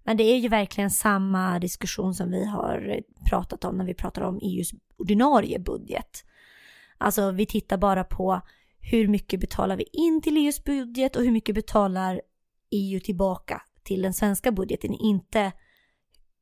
Men 0.06 0.18
det 0.18 0.24
är 0.24 0.38
ju 0.38 0.50
verkligen 0.50 0.92
samma 0.92 1.60
diskussion 1.60 2.14
som 2.14 2.32
vi 2.32 2.46
har 2.46 3.02
pratat 3.30 3.66
om 3.66 3.78
när 3.78 3.86
vi 3.86 3.94
pratar 3.94 4.22
om 4.22 4.40
EUs 4.42 4.72
ordinarie 4.98 5.60
budget. 5.60 6.26
Alltså 6.98 7.32
vi 7.32 7.46
tittar 7.46 7.78
bara 7.78 8.04
på 8.04 8.42
hur 8.80 9.08
mycket 9.08 9.40
betalar 9.40 9.78
vi 9.78 9.86
in 9.94 10.22
till 10.22 10.38
EUs 10.38 10.64
budget 10.64 11.16
och 11.16 11.24
hur 11.24 11.32
mycket 11.32 11.56
betalar 11.56 12.22
EU 12.72 13.00
tillbaka 13.00 13.62
till 13.84 14.02
den 14.02 14.14
svenska 14.14 14.52
budgeten, 14.52 14.94
inte 14.94 15.52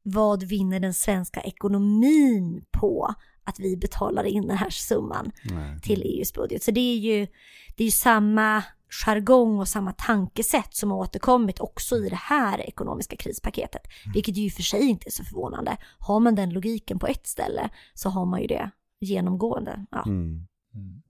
vad 0.04 0.44
vinner 0.44 0.80
den 0.80 0.94
svenska 0.94 1.42
ekonomin 1.42 2.66
på 2.72 3.16
att 3.44 3.60
vi 3.60 3.78
betalar 3.78 4.24
in 4.24 4.48
den 4.48 4.58
här 4.58 4.70
summan 4.70 5.32
Nej. 5.44 5.80
till 5.80 6.02
EUs 6.02 6.34
budget. 6.34 6.64
Så 6.64 6.72
det 6.72 6.80
är 6.80 6.98
ju, 6.98 7.28
det 7.76 7.84
är 7.84 7.86
ju 7.86 7.92
samma 7.92 8.64
jargong 9.06 9.60
och 9.60 9.68
samma 9.68 9.92
tankesätt 9.92 10.76
som 10.76 10.92
har 10.92 10.98
återkommit 10.98 11.60
också 11.60 11.96
i 11.98 12.10
det 12.10 12.16
här 12.16 12.62
ekonomiska 12.62 13.16
krispaketet. 13.16 13.82
Vilket 14.14 14.38
ju 14.38 14.46
i 14.46 14.50
och 14.50 14.54
för 14.54 14.64
sig 14.64 14.82
inte 14.90 15.08
är 15.08 15.12
så 15.12 15.24
förvånande. 15.24 15.78
Har 16.00 16.20
man 16.20 16.36
den 16.36 16.50
logiken 16.50 17.00
på 17.00 17.08
ett 17.08 17.28
ställe 17.28 17.70
så 17.94 18.10
har 18.10 18.26
man 18.26 18.42
ju 18.42 18.48
det 18.48 18.72
genomgående. 19.00 19.86
Ja. 19.92 20.04
Mm. 20.06 20.48
Mm. 20.76 21.02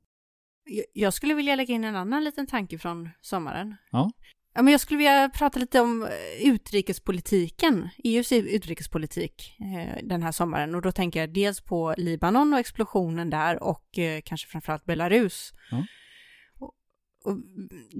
Jag- 0.94 1.14
skulle 1.14 1.34
vilja 1.34 1.56
lägga 1.56 1.74
in 1.76 1.84
en 1.84 1.96
annan 1.96 2.24
liten 2.24 2.48
tanke 2.48 2.78
från 2.78 3.10
sommaren. 3.22 3.76
Ja. 3.92 4.12
Ja, 4.56 4.62
men 4.62 4.72
jag 4.72 4.82
skulle 4.82 4.98
vilja 4.98 5.30
prata 5.30 5.60
lite 5.60 5.80
om 5.80 6.04
eh, 6.04 6.48
utrikespolitiken, 6.50 7.90
EUs 8.04 8.32
utrikespolitik 8.32 9.56
eh, 9.60 10.04
den 10.04 10.24
här 10.24 10.32
sommaren. 10.32 10.76
Och 10.76 10.82
då 10.82 10.92
tänker 10.92 11.20
jag 11.20 11.34
dels 11.34 11.62
på 11.62 11.94
Libanon 11.98 12.54
och 12.54 12.60
explosionen 12.60 13.30
där 13.30 13.64
och 13.64 14.00
eh, 14.00 14.22
kanske 14.26 14.48
framförallt 14.48 14.86
Belarus. 14.86 15.54
Ja. 15.72 15.86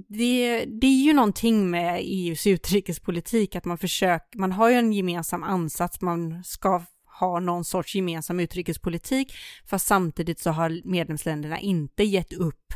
Det, 0.08 0.64
det 0.64 0.86
är 0.86 1.04
ju 1.04 1.12
någonting 1.12 1.70
med 1.70 2.00
EUs 2.02 2.46
utrikespolitik 2.46 3.56
att 3.56 3.64
man 3.64 3.78
försöker, 3.78 4.38
man 4.38 4.52
har 4.52 4.70
ju 4.70 4.76
en 4.76 4.92
gemensam 4.92 5.42
ansats, 5.42 6.00
man 6.00 6.44
ska 6.44 6.82
ha 7.20 7.40
någon 7.40 7.64
sorts 7.64 7.94
gemensam 7.94 8.40
utrikespolitik, 8.40 9.34
fast 9.66 9.86
samtidigt 9.86 10.40
så 10.40 10.50
har 10.50 10.80
medlemsländerna 10.84 11.60
inte 11.60 12.04
gett 12.04 12.32
upp 12.32 12.74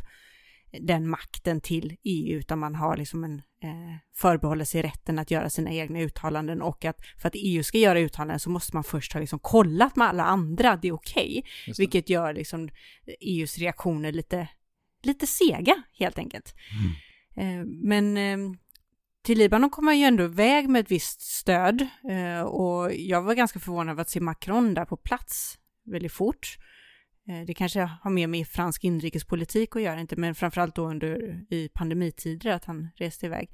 den 0.72 1.08
makten 1.08 1.60
till 1.60 1.96
EU, 2.04 2.38
utan 2.38 2.58
man 2.58 2.74
har 2.74 2.96
liksom 2.96 3.24
en 3.24 3.42
eh, 3.62 3.96
förbehåller 4.16 4.64
sig 4.64 4.82
rätten 4.82 5.18
att 5.18 5.30
göra 5.30 5.50
sina 5.50 5.70
egna 5.70 6.00
uttalanden 6.00 6.62
och 6.62 6.84
att 6.84 6.96
för 7.20 7.28
att 7.28 7.34
EU 7.36 7.62
ska 7.62 7.78
göra 7.78 8.00
uttalanden 8.00 8.40
så 8.40 8.50
måste 8.50 8.76
man 8.76 8.84
först 8.84 9.12
ha 9.12 9.20
liksom 9.20 9.38
kollat 9.38 9.96
med 9.96 10.08
alla 10.08 10.24
andra 10.24 10.76
det 10.76 10.88
är 10.88 10.92
okej, 10.92 11.42
okay, 11.62 11.74
vilket 11.78 12.10
gör 12.10 12.34
liksom 12.34 12.68
EUs 13.20 13.58
reaktioner 13.58 14.12
lite, 14.12 14.48
lite 15.02 15.26
sega 15.26 15.82
helt 15.98 16.18
enkelt. 16.18 16.54
Mm. 16.80 16.92
Eh, 17.38 17.66
men 17.66 18.16
eh, 18.16 18.58
till 19.22 19.38
Libanon 19.38 19.70
kom 19.70 19.84
man 19.84 19.98
ju 19.98 20.04
ändå 20.04 20.24
iväg 20.24 20.68
med 20.68 20.80
ett 20.80 20.90
visst 20.90 21.20
stöd 21.20 21.86
eh, 22.10 22.40
och 22.40 22.94
jag 22.94 23.22
var 23.22 23.34
ganska 23.34 23.58
förvånad 23.58 23.92
över 23.92 24.02
att 24.02 24.10
se 24.10 24.20
Macron 24.20 24.74
där 24.74 24.84
på 24.84 24.96
plats 24.96 25.58
väldigt 25.84 26.12
fort. 26.12 26.56
Det 27.46 27.54
kanske 27.54 27.80
har 27.80 28.10
mer 28.10 28.26
med 28.26 28.46
fransk 28.46 28.84
inrikespolitik 28.84 29.76
att 29.76 29.82
göra, 29.82 30.00
inte, 30.00 30.16
men 30.16 30.34
framförallt 30.34 30.74
då 30.74 30.88
under 30.88 31.40
i 31.50 31.68
pandemitider 31.74 32.50
att 32.50 32.64
han 32.64 32.88
reste 32.96 33.26
iväg. 33.26 33.50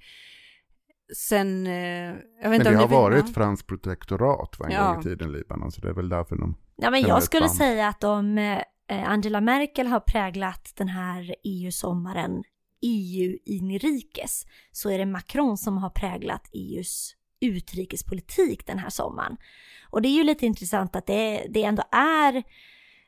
Sen, 1.16 1.66
jag 1.66 2.14
vet 2.14 2.42
men 2.42 2.54
inte 2.54 2.70
det 2.70 2.76
om 2.76 2.80
har 2.80 2.88
varit 2.88 3.24
vet, 3.24 3.34
franskt 3.34 3.68
protektorat 3.68 4.58
va, 4.58 4.66
en 4.66 4.72
Ja. 4.72 4.92
gång 4.92 5.00
i 5.00 5.02
tiden 5.02 5.32
Libanon, 5.32 5.72
så 5.72 5.80
det 5.80 5.88
är 5.88 5.92
väl 5.92 6.08
därför 6.08 6.36
de... 6.36 6.56
Ja, 6.76 6.90
men 6.90 7.02
jag 7.02 7.22
skulle 7.22 7.48
säga 7.48 7.88
att 7.88 8.04
om 8.04 8.38
eh, 8.38 8.62
Eh, 8.90 9.10
Angela 9.10 9.40
Merkel 9.40 9.86
har 9.86 10.00
präglat 10.00 10.72
den 10.76 10.88
här 10.88 11.34
EU-sommaren 11.44 12.44
EU 12.82 13.38
inrikes 13.44 14.46
så 14.72 14.90
är 14.90 14.98
det 14.98 15.06
Macron 15.06 15.58
som 15.58 15.78
har 15.78 15.90
präglat 15.90 16.48
EUs 16.52 17.14
utrikespolitik 17.40 18.66
den 18.66 18.78
här 18.78 18.90
sommaren. 18.90 19.36
Och 19.90 20.02
det 20.02 20.08
är 20.08 20.16
ju 20.16 20.24
lite 20.24 20.46
intressant 20.46 20.96
att 20.96 21.06
det, 21.06 21.46
det 21.50 21.64
ändå 21.64 21.82
är 21.92 22.42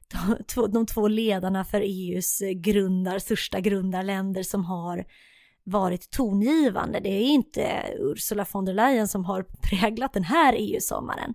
de 0.09 0.45
två, 0.45 0.66
de 0.66 0.87
två 0.87 1.09
ledarna 1.09 1.64
för 1.64 1.80
EUs 1.80 2.42
grundar, 2.54 3.18
största 3.18 3.61
grundarländer 3.61 4.42
som 4.42 4.64
har 4.64 5.04
varit 5.67 6.11
tongivande. 6.11 7.01
Det 7.01 7.09
är 7.09 7.23
inte 7.23 7.83
Ursula 7.99 8.47
von 8.53 8.65
der 8.65 8.75
Leyen 8.75 9.09
som 9.09 9.25
har 9.25 9.43
präglat 9.43 10.13
den 10.13 10.25
här 10.25 10.55
EU-sommaren. 10.59 11.35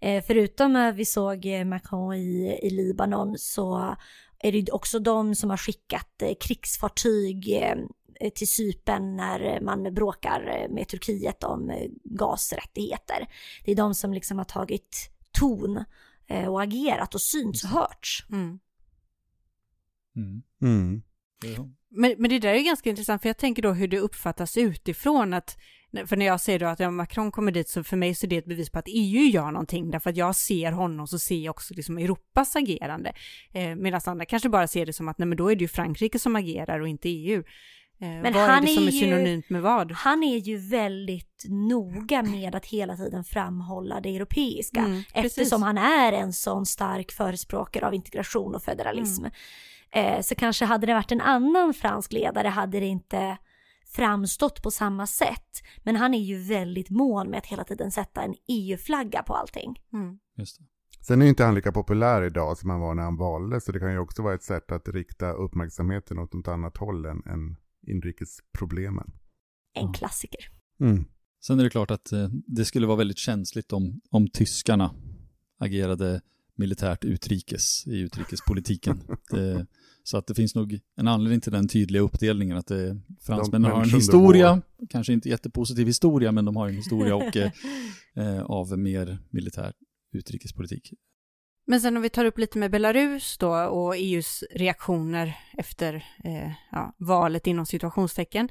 Eh, 0.00 0.24
förutom 0.26 0.76
att 0.76 0.94
vi 0.94 1.04
såg 1.04 1.46
eh, 1.46 1.64
Macron 1.64 2.14
i, 2.14 2.58
i 2.62 2.70
Libanon 2.70 3.34
så 3.38 3.96
är 4.38 4.52
det 4.52 4.70
också 4.70 4.98
de 4.98 5.34
som 5.34 5.50
har 5.50 5.56
skickat 5.56 6.22
eh, 6.22 6.34
krigsfartyg 6.40 7.48
eh, 8.20 8.30
till 8.30 8.48
Cypern 8.48 9.16
när 9.16 9.60
man 9.60 9.94
bråkar 9.94 10.62
eh, 10.62 10.74
med 10.74 10.88
Turkiet 10.88 11.44
om 11.44 11.70
eh, 11.70 11.88
gasrättigheter. 12.04 13.28
Det 13.64 13.72
är 13.72 13.76
de 13.76 13.94
som 13.94 14.12
liksom 14.12 14.38
har 14.38 14.44
tagit 14.44 15.10
ton 15.32 15.84
eh, 16.26 16.48
och 16.48 16.62
agerat 16.62 17.14
och 17.14 17.20
synts 17.20 17.64
och 17.64 17.70
hörts. 17.70 18.26
mm. 18.30 18.58
Mm. 20.16 20.42
Mm. 20.62 21.02
Men, 21.90 22.14
men 22.18 22.30
det 22.30 22.38
där 22.38 22.54
är 22.54 22.60
ganska 22.60 22.90
intressant, 22.90 23.22
för 23.22 23.28
jag 23.28 23.36
tänker 23.38 23.62
då 23.62 23.72
hur 23.72 23.88
det 23.88 23.98
uppfattas 23.98 24.56
utifrån. 24.56 25.34
Att, 25.34 25.56
för 26.06 26.16
när 26.16 26.26
jag 26.26 26.40
säger 26.40 26.58
då 26.58 26.66
att 26.66 26.92
Macron 26.94 27.32
kommer 27.32 27.52
dit, 27.52 27.68
så 27.68 27.84
för 27.84 27.96
mig 27.96 28.14
så 28.14 28.26
är 28.26 28.28
det 28.30 28.36
ett 28.36 28.44
bevis 28.46 28.70
på 28.70 28.78
att 28.78 28.88
EU 28.88 29.22
gör 29.22 29.50
någonting, 29.50 29.90
därför 29.90 30.10
att 30.10 30.16
jag 30.16 30.36
ser 30.36 30.72
honom, 30.72 31.06
så 31.06 31.18
ser 31.18 31.38
jag 31.38 31.50
också 31.50 31.74
liksom 31.74 31.98
Europas 31.98 32.56
agerande. 32.56 33.12
Eh, 33.54 33.74
Medan 33.74 34.00
andra 34.06 34.24
kanske 34.24 34.48
bara 34.48 34.66
ser 34.68 34.86
det 34.86 34.92
som 34.92 35.08
att 35.08 35.18
nej, 35.18 35.26
men 35.28 35.38
då 35.38 35.50
är 35.50 35.56
det 35.56 35.62
ju 35.62 35.68
Frankrike 35.68 36.18
som 36.18 36.36
agerar 36.36 36.80
och 36.80 36.88
inte 36.88 37.08
EU. 37.08 37.38
Eh, 38.00 38.08
Men 38.08 38.32
vad 38.32 38.42
han 38.42 38.62
är 38.62 38.66
det 38.66 38.74
som 38.74 38.82
är 38.84 38.88
är 38.88 38.92
ju- 38.92 39.00
synonymt 39.00 39.50
med 39.50 39.62
vad? 39.62 39.92
Han 39.92 40.22
är 40.22 40.38
ju 40.38 40.56
väldigt 40.56 41.44
noga 41.48 42.22
med 42.22 42.54
att 42.54 42.66
hela 42.66 42.96
tiden 42.96 43.24
framhålla 43.24 44.00
det 44.00 44.16
europeiska 44.16 44.80
Mm, 44.80 45.02
eftersom 45.14 45.62
han 45.62 45.78
är 45.78 46.12
en 46.12 46.32
sån 46.32 46.66
stark 46.66 47.12
förespråkare 47.12 47.86
av 47.86 47.94
integration 47.94 48.54
och 48.54 48.62
federalism. 48.62 49.24
Eh, 49.90 50.20
så 50.20 50.34
kanske 50.34 50.64
hade 50.64 50.86
det 50.86 50.94
varit 50.94 51.12
en 51.12 51.20
annan 51.20 51.74
fransk 51.74 52.12
ledare 52.12 52.48
hade 52.48 52.80
det 52.80 52.86
inte 52.86 53.38
framstått 53.86 54.62
på 54.62 54.70
samma 54.70 55.06
sätt. 55.06 55.62
Men 55.82 55.96
han 55.96 56.14
är 56.14 56.22
ju 56.22 56.38
väldigt 56.38 56.90
mån 56.90 57.30
med 57.30 57.38
att 57.38 57.46
hela 57.46 57.64
tiden 57.64 57.90
sätta 57.90 58.22
en 58.22 58.34
EU-flagga 58.48 59.22
på 59.22 59.34
allting. 59.34 59.82
Mm. 59.92 60.18
Just 60.36 60.58
det. 60.58 60.64
Sen 61.00 61.20
är 61.20 61.24
ju 61.24 61.28
inte 61.28 61.44
han 61.44 61.54
lika 61.54 61.72
populär 61.72 62.22
idag 62.22 62.58
som 62.58 62.70
han 62.70 62.80
var 62.80 62.94
när 62.94 63.02
han 63.02 63.16
valdes, 63.16 63.64
så 63.64 63.72
det 63.72 63.78
kan 63.78 63.92
ju 63.92 63.98
också 63.98 64.22
vara 64.22 64.34
ett 64.34 64.42
sätt 64.42 64.72
att 64.72 64.88
rikta 64.88 65.32
uppmärksamheten 65.32 66.18
åt 66.18 66.32
något 66.32 66.48
annat 66.48 66.76
håll 66.76 67.06
än, 67.06 67.22
än 67.26 67.56
inrikesproblemen. 67.86 69.12
En 69.74 69.92
klassiker. 69.92 70.40
Mm. 70.80 71.04
Sen 71.40 71.60
är 71.60 71.64
det 71.64 71.70
klart 71.70 71.90
att 71.90 72.12
eh, 72.12 72.28
det 72.46 72.64
skulle 72.64 72.86
vara 72.86 72.96
väldigt 72.96 73.18
känsligt 73.18 73.72
om, 73.72 74.00
om 74.10 74.28
tyskarna 74.28 74.94
agerade 75.58 76.20
militärt 76.58 77.04
utrikes 77.04 77.86
i 77.86 77.98
utrikespolitiken. 77.98 79.02
det, 79.30 79.66
så 80.02 80.16
att 80.18 80.26
det 80.26 80.34
finns 80.34 80.54
nog 80.54 80.78
en 80.96 81.08
anledning 81.08 81.40
till 81.40 81.52
den 81.52 81.68
tydliga 81.68 82.02
uppdelningen 82.02 82.56
att 82.56 82.66
det, 82.66 83.00
fransmännen 83.20 83.70
har 83.70 83.82
en 83.82 83.90
historia, 83.90 84.62
kanske 84.90 85.12
inte 85.12 85.28
jättepositiv 85.28 85.86
historia, 85.86 86.32
men 86.32 86.44
de 86.44 86.56
har 86.56 86.68
en 86.68 86.74
historia 86.74 87.16
och, 87.16 87.36
eh, 87.36 87.50
eh, 88.16 88.42
av 88.42 88.78
mer 88.78 89.18
militär 89.30 89.72
utrikespolitik. 90.12 90.92
Men 91.66 91.80
sen 91.80 91.96
om 91.96 92.02
vi 92.02 92.10
tar 92.10 92.24
upp 92.24 92.38
lite 92.38 92.58
med 92.58 92.70
Belarus 92.70 93.38
då 93.38 93.54
och 93.54 93.96
EUs 93.96 94.44
reaktioner 94.50 95.36
efter 95.58 95.94
eh, 96.24 96.52
ja, 96.72 96.94
valet 96.98 97.46
inom 97.46 97.66
situationstecken. 97.66 98.48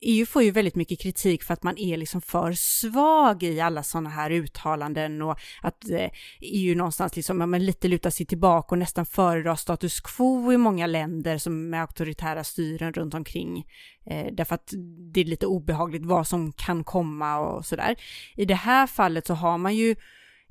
EU 0.00 0.26
får 0.26 0.42
ju 0.42 0.50
väldigt 0.50 0.74
mycket 0.74 1.00
kritik 1.00 1.42
för 1.42 1.54
att 1.54 1.62
man 1.62 1.78
är 1.78 1.96
liksom 1.96 2.20
för 2.20 2.52
svag 2.52 3.42
i 3.42 3.60
alla 3.60 3.82
sådana 3.82 4.10
här 4.10 4.30
uttalanden 4.30 5.22
och 5.22 5.38
att 5.62 5.90
eh, 5.90 6.10
EU 6.40 6.76
någonstans 6.76 7.16
liksom, 7.16 7.40
ja, 7.40 7.46
men 7.46 7.66
lite 7.66 7.88
lutar 7.88 8.10
sig 8.10 8.26
tillbaka 8.26 8.74
och 8.74 8.78
nästan 8.78 9.06
föredrar 9.06 9.56
status 9.56 10.00
quo 10.00 10.52
i 10.52 10.56
många 10.56 10.86
länder 10.86 11.38
som 11.38 11.70
med 11.70 11.80
auktoritära 11.80 12.44
styren 12.44 12.92
runt 12.92 13.14
omkring. 13.14 13.66
Eh, 14.06 14.26
därför 14.32 14.54
att 14.54 14.72
det 15.12 15.20
är 15.20 15.24
lite 15.24 15.46
obehagligt 15.46 16.04
vad 16.04 16.26
som 16.26 16.52
kan 16.52 16.84
komma 16.84 17.38
och 17.38 17.66
sådär. 17.66 17.96
I 18.36 18.44
det 18.44 18.54
här 18.54 18.86
fallet 18.86 19.26
så 19.26 19.34
har 19.34 19.58
man 19.58 19.74
ju 19.74 19.96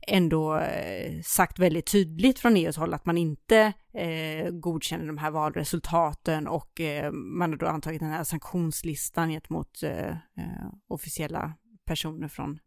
ändå 0.07 0.57
eh, 0.57 1.21
sagt 1.21 1.59
väldigt 1.59 1.91
tydligt 1.91 2.39
från 2.39 2.55
EUs 2.57 2.77
håll 2.77 2.93
att 2.93 3.05
man 3.05 3.17
inte 3.17 3.73
eh, 3.93 4.49
godkänner 4.51 5.07
de 5.07 5.17
här 5.17 5.31
valresultaten 5.31 6.47
och 6.47 6.81
eh, 6.81 7.11
man 7.11 7.49
har 7.49 7.57
då 7.57 7.65
antagit 7.65 7.99
den 7.99 8.09
här 8.09 8.23
sanktionslistan 8.23 9.29
gentemot 9.29 9.83
eh, 9.83 10.09
eh, 10.09 10.67
officiella 10.87 11.53
personer 11.85 12.27
från 12.27 12.59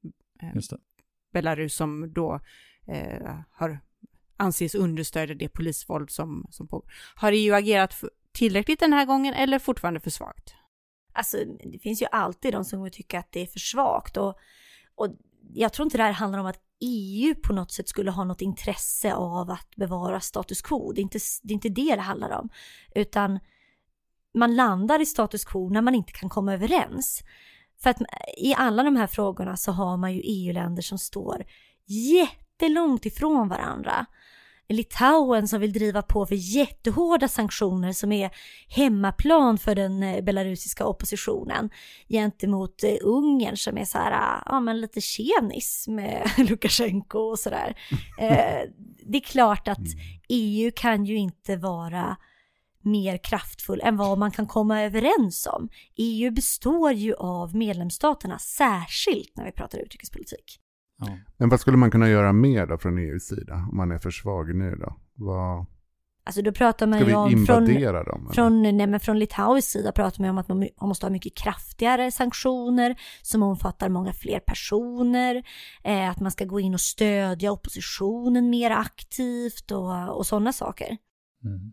eh, 0.43 0.55
Just 0.55 0.71
det. 0.71 0.79
Belarus 1.33 1.75
som 1.75 2.13
då 2.13 2.41
eh, 2.87 3.39
har 3.51 3.81
anses 4.37 4.75
understödja 4.75 5.35
det 5.35 5.49
polisvåld 5.49 6.11
som, 6.11 6.47
som 6.51 6.69
pågår. 6.69 6.93
Har 7.15 7.33
EU 7.33 7.55
agerat 7.55 7.95
för, 7.95 8.11
tillräckligt 8.33 8.81
den 8.81 8.93
här 8.93 9.07
gången 9.07 9.35
eller 9.35 9.59
fortfarande 9.59 10.01
för 10.01 10.11
svagt? 10.11 10.55
Alltså 11.13 11.37
det 11.73 11.79
finns 11.79 12.03
ju 12.03 12.07
alltid 12.13 12.53
de 12.53 12.65
som 12.65 12.91
tycker 12.91 13.19
att 13.19 13.33
det 13.33 13.41
är 13.41 13.47
för 13.47 13.59
svagt 13.59 14.17
och, 14.17 14.39
och 14.95 15.17
jag 15.55 15.73
tror 15.73 15.87
inte 15.87 15.97
det 15.97 16.03
här 16.03 16.13
handlar 16.13 16.39
om 16.39 16.47
att 16.47 16.61
EU 16.81 17.35
på 17.35 17.53
något 17.53 17.73
sätt 17.73 17.89
skulle 17.89 18.11
ha 18.11 18.25
något 18.25 18.43
intresse 18.43 19.15
av 19.15 19.51
att 19.51 19.77
bevara 19.77 20.21
status 20.21 20.63
quo. 20.63 20.93
Det 20.93 21.01
är 21.01 21.03
inte 21.03 21.19
det, 21.43 21.53
är 21.53 21.55
inte 21.55 21.69
det, 21.69 21.97
det 21.97 22.03
handlar 22.03 22.31
om. 22.31 22.49
Utan 22.95 23.41
man 24.35 24.57
landar 24.57 25.01
i 25.01 25.07
status 25.07 25.45
quo 25.45 25.69
när 25.69 25.83
man 25.83 25.95
inte 25.95 26.13
kan 26.13 26.29
komma 26.29 26.55
överens. 26.55 27.23
För 27.83 27.91
att 27.91 28.01
i 28.39 28.55
alla 28.55 28.83
de 28.83 28.97
här 28.97 29.07
frågorna 29.07 29.57
så 29.57 29.73
har 29.73 29.97
man 29.97 30.15
ju 30.15 30.21
EU-länder 30.25 30.83
som 30.83 30.99
står 30.99 31.45
jättelångt 31.87 33.07
ifrån 33.07 33.49
varandra. 33.49 34.07
Litauen 34.69 35.49
som 35.49 35.61
vill 35.61 35.73
driva 35.73 36.03
på 36.03 36.27
för 36.27 36.35
jättehårda 36.35 37.29
sanktioner 37.29 37.93
som 37.93 38.13
är 38.13 38.31
hemmaplan 38.69 39.59
för 39.59 39.75
den 39.75 40.03
eh, 40.03 40.25
belarusiska 40.25 40.87
oppositionen 40.87 41.71
gentemot 42.09 42.85
eh, 42.85 42.97
Ungern 43.01 43.57
som 43.57 43.79
är 43.79 43.85
så 43.85 43.99
här, 43.99 44.13
ah, 44.13 44.43
ja 44.47 44.61
men 44.61 44.81
lite 44.81 45.01
tjenis 45.01 45.85
med 45.89 46.31
Lukasjenko 46.49 47.19
och 47.19 47.39
sådär. 47.39 47.77
Eh, 48.21 48.71
det 49.07 49.19
är 49.19 49.25
klart 49.25 49.69
att 49.69 49.87
EU 50.29 50.71
kan 50.77 51.05
ju 51.05 51.17
inte 51.17 51.57
vara 51.57 52.17
mer 52.83 53.19
kraftfull 53.19 53.81
än 53.85 53.97
vad 53.97 54.19
man 54.19 54.31
kan 54.31 54.47
komma 54.47 54.83
överens 54.83 55.47
om. 55.47 55.69
EU 55.97 56.31
består 56.31 56.93
ju 56.93 57.15
av 57.15 57.57
medlemsstaterna, 57.57 58.39
särskilt 58.39 59.37
när 59.37 59.45
vi 59.45 59.53
pratar 59.53 59.79
utrikespolitik. 59.79 60.61
Ja. 60.99 61.19
Men 61.37 61.49
vad 61.49 61.61
skulle 61.61 61.77
man 61.77 61.91
kunna 61.91 62.09
göra 62.09 62.33
mer 62.33 62.67
då 62.67 62.79
från 62.79 62.99
EUs 62.99 63.27
sida, 63.27 63.55
om 63.55 63.77
man 63.77 63.91
är 63.91 63.99
för 63.99 64.11
svag 64.11 64.55
nu 64.55 64.77
då? 64.77 64.97
Vad, 65.15 65.67
Alltså 66.27 66.43
då 66.43 66.53
pratar 66.53 66.87
man 66.87 66.99
ska 66.99 67.05
ju 67.05 67.11
vi 67.11 67.17
om 67.17 67.47
från, 67.47 67.65
dem? 68.05 68.31
från, 68.33 68.63
nej, 68.63 68.87
men 68.87 69.01
från 69.01 69.19
Litauis 69.19 69.67
sida 69.67 69.93
pratar 69.93 70.21
man 70.21 70.31
om 70.31 70.39
att 70.39 70.49
man 70.49 70.59
man 70.59 70.89
måste 70.89 71.07
ha 71.07 71.11
mycket 71.11 71.35
kraftigare 71.35 72.11
sanktioner 72.11 72.97
som 73.23 73.43
omfattar 73.43 73.89
många 73.89 74.13
fler 74.13 74.41
personer, 74.41 75.43
eh, 75.85 76.11
att 76.11 76.21
man 76.21 76.31
ska 76.31 76.45
gå 76.45 76.61
in 76.61 76.75
och 76.75 76.81
stödja 76.81 77.53
oppositionen 77.53 78.51
mer 78.51 78.71
aktivt 78.71 79.71
och, 79.71 80.19
och 80.19 80.27
sådana 80.27 80.53
saker. 80.53 80.97
Mm. 81.45 81.73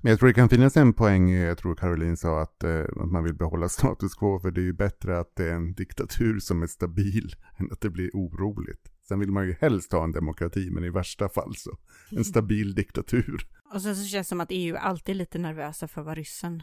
Men 0.00 0.10
jag 0.10 0.18
tror 0.18 0.26
det 0.28 0.34
kan 0.34 0.48
finnas 0.48 0.76
en 0.76 0.92
poäng, 0.92 1.30
i- 1.30 1.44
jag 1.46 1.58
tror 1.58 1.74
Caroline 1.74 2.16
sa 2.16 2.42
att, 2.42 2.64
eh, 2.64 2.80
att 2.80 3.10
man 3.10 3.24
vill 3.24 3.34
behålla 3.34 3.68
status 3.78 4.14
quo, 4.14 4.38
för 4.40 4.50
det 4.50 4.60
är 4.60 4.64
ju 4.64 4.72
bättre 4.72 5.18
att 5.18 5.36
det 5.36 5.44
är 5.50 5.54
en 5.54 5.74
diktatur 5.74 6.38
som 6.38 6.62
är 6.62 6.66
stabil 6.66 7.34
än 7.58 7.72
att 7.72 7.80
det 7.80 7.90
blir 7.90 8.10
oroligt. 8.12 8.92
Sen 9.08 9.18
vill 9.20 9.30
man 9.30 9.46
ju 9.46 9.54
helst 9.60 9.92
ha 9.92 10.04
en 10.04 10.12
demokrati, 10.12 10.70
men 10.70 10.84
i 10.84 10.90
värsta 10.90 11.28
fall 11.28 11.56
så 11.56 11.70
en 12.10 12.24
stabil 12.34 12.74
diktatur. 12.74 13.46
Och 13.74 13.82
sen 13.82 13.96
så 13.96 14.04
känns 14.04 14.26
det 14.26 14.28
som 14.28 14.40
att 14.40 14.48
EU 14.50 14.76
alltid 14.76 15.14
är 15.14 15.18
lite 15.18 15.38
nervösa 15.38 15.88
för 15.88 16.02
vad 16.02 16.16
ryssen... 16.16 16.62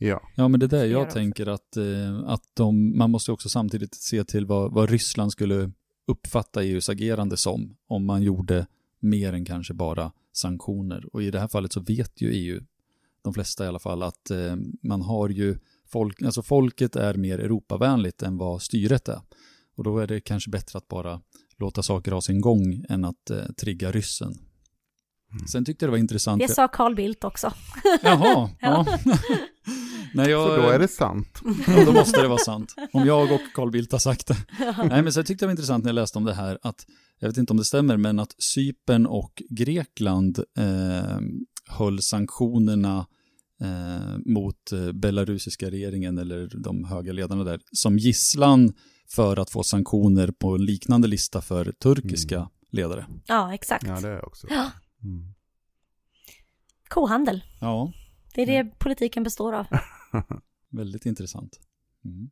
Ja, 0.00 0.22
Ja, 0.36 0.48
men 0.48 0.60
det 0.60 0.66
där 0.66 0.84
jag 0.84 1.10
tänker 1.10 1.46
att, 1.46 1.76
eh, 1.76 2.18
att 2.26 2.42
de, 2.54 2.98
man 2.98 3.10
måste 3.10 3.32
också 3.32 3.48
samtidigt 3.48 3.94
se 3.94 4.24
till 4.24 4.46
vad, 4.46 4.72
vad 4.72 4.90
Ryssland 4.90 5.32
skulle 5.32 5.72
uppfatta 6.06 6.62
EUs 6.64 6.88
agerande 6.88 7.36
som, 7.36 7.76
om 7.88 8.04
man 8.06 8.22
gjorde 8.22 8.66
mer 9.00 9.32
än 9.32 9.44
kanske 9.44 9.74
bara 9.74 10.12
sanktioner. 10.38 11.04
Och 11.12 11.22
i 11.22 11.30
det 11.30 11.40
här 11.40 11.48
fallet 11.48 11.72
så 11.72 11.80
vet 11.80 12.20
ju 12.20 12.32
EU, 12.32 12.60
de 13.22 13.34
flesta 13.34 13.64
i 13.64 13.68
alla 13.68 13.78
fall, 13.78 14.02
att 14.02 14.30
eh, 14.30 14.56
man 14.82 15.02
har 15.02 15.28
ju 15.28 15.58
folk, 15.86 16.22
alltså 16.22 16.42
folket 16.42 16.96
är 16.96 17.14
mer 17.14 17.38
Europavänligt 17.38 18.22
än 18.22 18.38
vad 18.38 18.62
styret 18.62 19.08
är. 19.08 19.20
Och 19.76 19.84
då 19.84 19.98
är 19.98 20.06
det 20.06 20.20
kanske 20.20 20.50
bättre 20.50 20.78
att 20.78 20.88
bara 20.88 21.20
låta 21.56 21.82
saker 21.82 22.12
ha 22.12 22.20
sin 22.20 22.40
gång 22.40 22.84
än 22.88 23.04
att 23.04 23.30
eh, 23.30 23.46
trigga 23.60 23.92
ryssen. 23.92 24.34
Sen 25.52 25.64
tyckte 25.64 25.84
jag 25.84 25.88
det 25.88 25.90
var 25.90 25.98
intressant. 25.98 26.42
Det 26.42 26.54
sa 26.54 26.68
Carl 26.68 26.94
Bildt 26.94 27.24
också. 27.24 27.52
Jaha, 28.02 28.50
ja. 28.60 28.86
Nej, 30.14 30.30
jag, 30.30 30.48
så 30.48 30.56
då 30.56 30.68
är 30.68 30.78
det 30.78 30.88
sant. 30.88 31.42
Ja, 31.66 31.84
då 31.84 31.92
måste 31.92 32.22
det 32.22 32.28
vara 32.28 32.38
sant. 32.38 32.74
Om 32.92 33.06
jag 33.06 33.32
och 33.32 33.40
Carl 33.54 33.70
Bildt 33.70 33.92
har 33.92 33.98
sagt 33.98 34.26
det. 34.26 34.36
Nej, 34.88 35.02
men 35.02 35.12
så 35.12 35.18
jag 35.18 35.26
tyckte 35.26 35.44
det 35.44 35.46
var 35.46 35.50
intressant 35.50 35.84
när 35.84 35.88
jag 35.88 35.94
läste 35.94 36.18
om 36.18 36.24
det 36.24 36.34
här 36.34 36.58
att, 36.62 36.86
jag 37.18 37.28
vet 37.28 37.36
inte 37.36 37.52
om 37.52 37.56
det 37.56 37.64
stämmer, 37.64 37.96
men 37.96 38.18
att 38.18 38.34
Cypern 38.38 39.06
och 39.06 39.42
Grekland 39.50 40.38
eh, 40.58 41.18
höll 41.66 42.02
sanktionerna 42.02 43.06
eh, 43.60 44.18
mot 44.24 44.72
eh, 44.72 44.92
belarusiska 44.92 45.70
regeringen 45.70 46.18
eller 46.18 46.50
de 46.62 46.84
höga 46.84 47.12
ledarna 47.12 47.44
där 47.44 47.60
som 47.72 47.98
gisslan 47.98 48.72
för 49.08 49.36
att 49.38 49.50
få 49.50 49.62
sanktioner 49.62 50.30
på 50.30 50.54
en 50.54 50.64
liknande 50.64 51.08
lista 51.08 51.40
för 51.40 51.72
turkiska 51.72 52.36
Mm. 52.36 52.48
ledare. 52.70 53.06
Ja, 53.26 53.54
exakt. 53.54 53.86
Ja, 53.86 54.00
det 54.00 54.08
är 54.08 54.24
också. 54.24 54.46
Ja. 54.50 54.70
Mm. 55.02 55.34
Kohandel. 56.88 57.44
Ja, 57.60 57.92
Det 58.34 58.42
är 58.42 58.46
det 58.64 58.78
politiken 58.78 59.22
består 59.22 59.52
av. 59.52 59.66
väldigt 60.70 61.06
intressant. 61.06 61.60
Mm. 62.04 62.30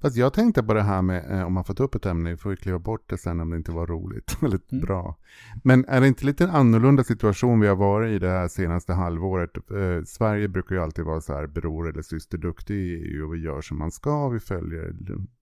Fast 0.00 0.16
jag 0.16 0.32
tänkte 0.32 0.62
på 0.62 0.74
det 0.74 0.82
här 0.82 1.02
med, 1.02 1.30
eh, 1.30 1.46
om 1.46 1.52
man 1.52 1.64
får 1.64 1.74
ta 1.74 1.82
upp 1.84 1.94
ett 1.94 2.06
ämne, 2.06 2.30
vi 2.30 2.36
får 2.36 2.52
ju 2.52 2.56
kliva 2.56 2.78
bort 2.78 3.10
det 3.10 3.18
sen 3.18 3.40
om 3.40 3.50
det 3.50 3.56
inte 3.56 3.72
var 3.72 3.86
roligt. 3.86 4.36
Väldigt 4.42 4.72
Mm. 4.72 4.84
bra. 4.84 5.16
Men 5.64 5.84
är 5.84 6.00
det 6.00 6.08
inte 6.08 6.26
lite 6.26 6.44
en 6.44 6.50
annorlunda 6.50 7.04
situation 7.04 7.60
vi 7.60 7.66
har 7.66 7.76
varit 7.76 8.10
i 8.16 8.18
det 8.18 8.30
här 8.30 8.48
senaste 8.48 8.92
halvåret? 8.92 9.56
Eh, 9.56 10.04
Sverige 10.06 10.48
brukar 10.48 10.74
ju 10.74 10.82
alltid 10.82 11.04
vara 11.04 11.20
så 11.20 11.34
här 11.34 11.46
bror 11.46 11.88
eller 11.88 12.02
systerduktig 12.02 12.74
i 12.74 12.94
EU 12.94 13.26
och 13.26 13.34
vi 13.34 13.38
gör 13.38 13.60
som 13.60 13.78
man 13.78 13.90
ska, 13.90 14.28
vi 14.28 14.40
följer 14.40 14.94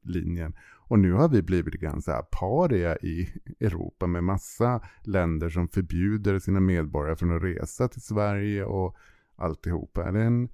linjen. 0.03 0.55
Och 0.89 0.99
nu 0.99 1.13
har 1.13 1.29
vi 1.29 1.43
blivit 1.43 1.83
här 1.83 2.23
paria 2.23 2.97
i 2.97 3.29
Europa 3.61 4.07
med 4.07 4.25
massa 4.25 4.81
länder 5.03 5.49
som 5.49 5.69
förbjuder 5.69 6.39
sina 6.39 6.61
medborgare 6.61 7.17
från 7.17 7.37
att 7.37 7.43
resa 7.43 7.89
till 7.89 8.03
Sverige 8.03 8.65
och 8.65 8.97
alltihopa. 9.37 10.05
Är 10.05 10.13
det 10.13 10.23
en 10.23 10.49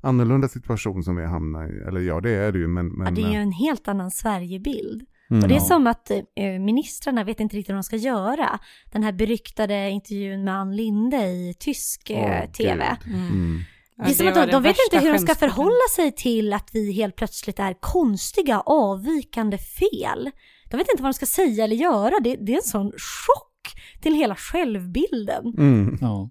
annorlunda 0.00 0.48
situation 0.48 1.02
som 1.02 1.16
vi 1.16 1.24
hamnar 1.26 1.72
i? 1.72 1.88
Eller 1.88 2.00
ja, 2.00 2.20
det 2.20 2.30
är 2.30 2.52
det 2.52 2.58
ju, 2.58 2.68
men... 2.68 2.88
men 2.88 3.06
Ja, 3.06 3.12
det 3.22 3.28
är 3.28 3.32
ju 3.32 3.42
en 3.42 3.52
helt 3.52 3.88
annan 3.88 4.10
Sverigebild. 4.10 5.02
Mm. 5.30 5.42
Och 5.42 5.48
det 5.48 5.54
är 5.54 5.56
Ja. 5.56 5.64
som 5.64 5.86
att 5.86 6.10
eh, 6.10 6.20
ministrarna 6.60 7.24
vet 7.24 7.40
inte 7.40 7.56
riktigt 7.56 7.72
vad 7.72 7.76
de 7.78 7.82
ska 7.82 7.96
göra. 7.96 8.58
Den 8.92 9.02
här 9.02 9.12
beryktade 9.12 9.90
intervjun 9.90 10.44
med 10.44 10.54
Ann 10.54 10.76
Linde 10.76 11.16
i 11.16 11.54
tysk 11.58 12.10
eh, 12.10 12.42
Åh, 12.44 12.52
tv. 12.52 12.96
Mm. 13.06 13.28
Mm. 13.28 13.60
Ja, 13.96 14.04
Det 14.04 14.10
är 14.10 14.14
som 14.14 14.26
det 14.26 14.32
att 14.42 14.46
de, 14.46 14.52
de 14.52 14.62
vet 14.62 14.76
inte 14.92 15.06
hur 15.06 15.12
de 15.12 15.18
ska 15.18 15.34
förhålla 15.34 15.88
sig 15.96 16.12
till 16.12 16.52
att 16.52 16.70
vi 16.72 16.92
helt 16.92 17.16
plötsligt 17.16 17.58
är 17.58 17.74
konstiga, 17.80 18.60
avvikande 18.60 19.58
fel. 19.58 20.30
De 20.70 20.76
vet 20.76 20.90
inte 20.92 21.02
vad 21.02 21.08
de 21.08 21.14
ska 21.14 21.26
säga 21.26 21.64
eller 21.64 21.76
göra. 21.76 22.14
Det, 22.24 22.36
det 22.36 22.52
är 22.52 22.56
en 22.56 22.62
sån 22.62 22.86
chock 22.92 23.82
till 24.00 24.14
hela 24.14 24.36
självbilden. 24.36 25.54
Mm. 25.58 25.98
Ja. 26.00 26.30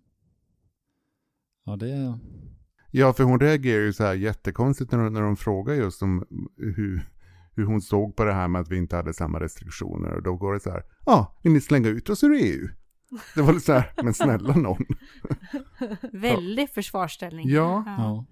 Ja, 1.66 1.76
det 1.76 1.92
är... 1.92 2.20
Ja, 2.92 3.14
för 3.14 3.24
hon 3.24 3.40
reagerar 3.40 3.82
ju 3.82 3.94
så 3.94 4.04
här 4.04 4.14
jättekonstigt 4.14 4.92
när 4.92 5.00
de, 5.00 5.14
när 5.14 5.22
de 5.22 5.38
frågar 5.38 5.74
just 5.74 6.02
om 6.02 6.26
hur, 6.58 7.10
hur 7.56 7.66
hon 7.66 7.82
såg 7.82 8.16
på 8.16 8.24
det 8.24 8.34
här 8.34 8.48
med 8.48 8.62
att 8.62 8.72
vi 8.72 8.78
inte 8.78 8.96
hade 8.96 9.14
samma 9.14 9.40
restriktioner. 9.40 10.14
Och 10.14 10.24
då 10.24 10.36
går 10.36 10.54
det 10.54 10.60
så 10.60 10.70
här, 10.70 10.84
ja, 11.06 11.12
ah, 11.12 11.40
vill 11.44 11.54
ni 11.54 11.62
slänga 11.62 11.90
ut 11.90 12.10
oss 12.10 12.24
ur 12.24 12.34
EU? 12.34 12.68
Det 13.36 13.42
var 13.42 13.54
lite 13.54 13.66
så 13.66 13.74
här, 13.74 13.92
men 14.04 14.14
snälla 14.14 14.56
någon. 14.56 14.86
Väldig 16.14 16.70
försvarsställning. 16.70 17.50
Ja. 17.50 17.84
Ja. 17.88 18.26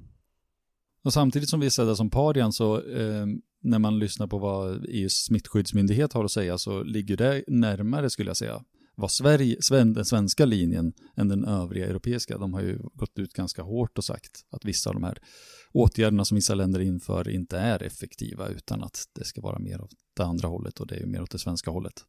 Och 1.04 1.14
samtidigt 1.14 1.50
som 1.50 1.60
vi 1.60 1.66
är 1.66 1.70
sedda 1.70 1.96
som 1.96 2.10
parian 2.10 2.54
så 2.54 2.76
eh, 2.76 3.26
när 3.62 3.80
man 3.80 4.00
lyssnar 4.00 4.28
på 4.28 4.38
vad 4.38 4.86
EUs 4.86 5.26
smittskyddsmyndighet 5.26 6.14
har 6.14 6.26
att 6.26 6.32
säga 6.32 6.58
så 6.58 6.84
ligger 6.84 7.18
det 7.18 7.44
närmare 7.48 8.10
skulle 8.10 8.30
jag 8.30 8.38
säga 8.38 8.64
vad 8.98 9.12
Sverige, 9.12 9.58
den 9.70 10.06
svenska 10.06 10.46
linjen 10.46 10.94
än 11.16 11.28
den 11.28 11.46
övriga 11.46 11.88
europeiska. 11.88 12.38
De 12.38 12.54
har 12.54 12.62
ju 12.62 12.80
gått 12.94 13.20
ut 13.20 13.34
ganska 13.34 13.62
hårt 13.62 13.98
och 13.98 14.04
sagt 14.04 14.32
att 14.50 14.66
vissa 14.66 14.90
av 14.90 14.94
de 14.94 15.04
här 15.04 15.18
åtgärderna 15.74 16.26
som 16.26 16.36
vissa 16.36 16.56
länder 16.56 16.80
inför 16.80 17.30
inte 17.30 17.58
är 17.58 17.84
effektiva 17.84 18.48
utan 18.48 18.84
att 18.84 19.04
det 19.16 19.26
ska 19.26 19.42
vara 19.42 19.60
mer 19.60 19.82
åt 19.82 19.92
det 20.16 20.24
andra 20.24 20.48
hållet 20.48 20.80
och 20.80 20.88
det 20.88 20.96
är 20.96 21.00
ju 21.00 21.06
mer 21.06 21.22
åt 21.22 21.32
det 21.32 21.40
svenska 21.40 21.72
hållet. 21.72 22.06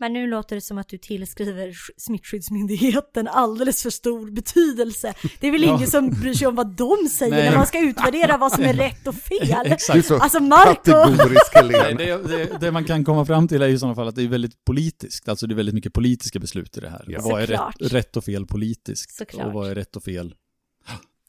Men 0.00 0.12
nu 0.12 0.26
låter 0.26 0.56
det 0.56 0.62
som 0.62 0.78
att 0.78 0.88
du 0.88 0.98
tillskriver 0.98 1.68
sk- 1.68 1.90
smittskyddsmyndigheten 1.96 3.28
alldeles 3.28 3.82
för 3.82 3.90
stor 3.90 4.30
betydelse. 4.30 5.14
Det 5.40 5.46
är 5.48 5.52
väl 5.52 5.62
Ja. 5.62 5.76
ingen 5.76 5.90
som 5.90 6.10
bryr 6.10 6.34
sig 6.34 6.46
om 6.46 6.54
vad 6.54 6.66
de 6.76 7.08
säger 7.10 7.30
Nej. 7.36 7.50
när 7.50 7.56
man 7.56 7.66
ska 7.66 7.80
utvärdera 7.80 8.36
vad 8.36 8.52
som 8.52 8.64
är 8.64 8.74
rätt 8.86 9.06
och 9.06 9.14
fel. 9.14 9.66
Exakt. 9.66 10.06
så 10.06 10.18
Alltså 10.18 10.40
Marco, 10.40 10.74
kategorisk 10.92 11.52
Nej, 11.72 11.94
det, 11.94 12.28
det, 12.28 12.60
det 12.60 12.70
man 12.72 12.84
kan 12.84 13.04
komma 13.04 13.24
fram 13.26 13.48
till 13.48 13.62
är 13.62 13.68
i 13.68 13.78
sådana 13.78 13.94
fall 13.94 14.08
att 14.08 14.14
det 14.14 14.22
är 14.22 14.28
väldigt 14.28 14.64
politiskt. 14.64 15.28
Alltså 15.28 15.46
det 15.46 15.54
är 15.54 15.56
väldigt 15.56 15.74
mycket 15.74 15.92
politiska 15.92 16.38
beslut 16.38 16.76
i 16.76 16.80
det 16.80 16.90
här. 16.90 17.04
Ja. 17.08 17.20
Vad 17.22 17.42
är 17.42 17.46
Såklart. 17.46 17.80
rätt, 17.80 17.92
rätt 17.92 18.16
och 18.16 18.24
fel 18.24 18.46
politiskt? 18.46 19.14
Såklart. 19.16 19.46
Och 19.46 19.52
vad 19.52 19.70
är 19.70 19.74
rätt 19.74 19.96
och 19.96 20.04
fel? 20.04 20.34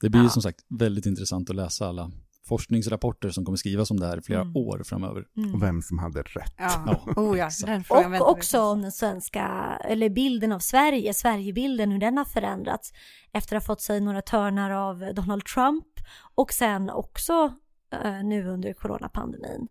Det 0.01 0.09
blir 0.09 0.21
Ja. 0.23 0.29
som 0.29 0.41
sagt 0.41 0.59
väldigt 0.69 1.05
intressant 1.05 1.49
att 1.49 1.55
läsa 1.55 1.87
alla 1.87 2.11
forskningsrapporter 2.51 3.29
som 3.29 3.45
kommer 3.45 3.55
skrivas 3.57 3.91
om 3.91 3.99
det 3.99 4.07
här 4.07 4.17
i 4.17 4.21
flera 4.21 4.41
Mm. 4.41 4.55
år 4.55 4.83
framöver. 4.85 5.25
Och 5.53 5.61
vem 5.61 5.81
som 5.81 5.99
hade 5.99 6.21
rätt. 6.21 6.53
Ja. 6.57 6.83
Ja, 7.05 7.13
Oh 7.21 7.37
ja, 7.37 7.49
och 8.21 8.29
också 8.31 8.61
om 8.61 8.81
den 8.81 8.91
svenska, 8.91 9.45
eller 9.85 10.09
bilden 10.09 10.51
av 10.51 10.59
Sverige, 10.59 11.13
Sverigebilden, 11.13 11.91
hur 11.91 11.99
den 11.99 12.17
har 12.17 12.25
förändrats 12.25 12.91
efter 13.33 13.55
att 13.55 13.63
ha 13.63 13.67
fått 13.67 13.81
sig 13.81 14.01
några 14.01 14.21
törnar 14.21 14.71
av 14.71 15.13
Donald 15.15 15.45
Trump 15.45 15.85
och 16.35 16.51
sen 16.53 16.89
också 16.89 17.53
eh, 18.03 18.23
nu 18.23 18.47
under 18.47 18.73
coronapandemin. 18.73 19.67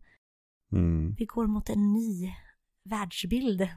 Mm. 0.72 1.14
Vi 1.18 1.24
går 1.24 1.46
mot 1.46 1.68
en 1.68 1.92
ny 1.92 2.32
världsbild. 2.90 3.68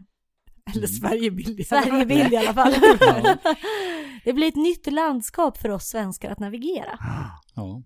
Eller 0.76 0.88
Sverigebild. 0.88 1.60
i 1.60 1.66
alla 1.72 1.84
fall. 1.84 1.84
Sverigebild 1.92 2.34
i 2.34 2.38
alla 2.38 2.54
fall. 2.54 2.74
Det 4.26 4.34
blir 4.34 4.48
ett 4.48 4.56
nytt 4.56 4.92
landskap 4.92 5.58
för 5.58 5.70
oss 5.70 5.84
svenskar 5.86 6.32
att 6.32 6.40
navigera. 6.40 7.00
Ja. 7.56 7.84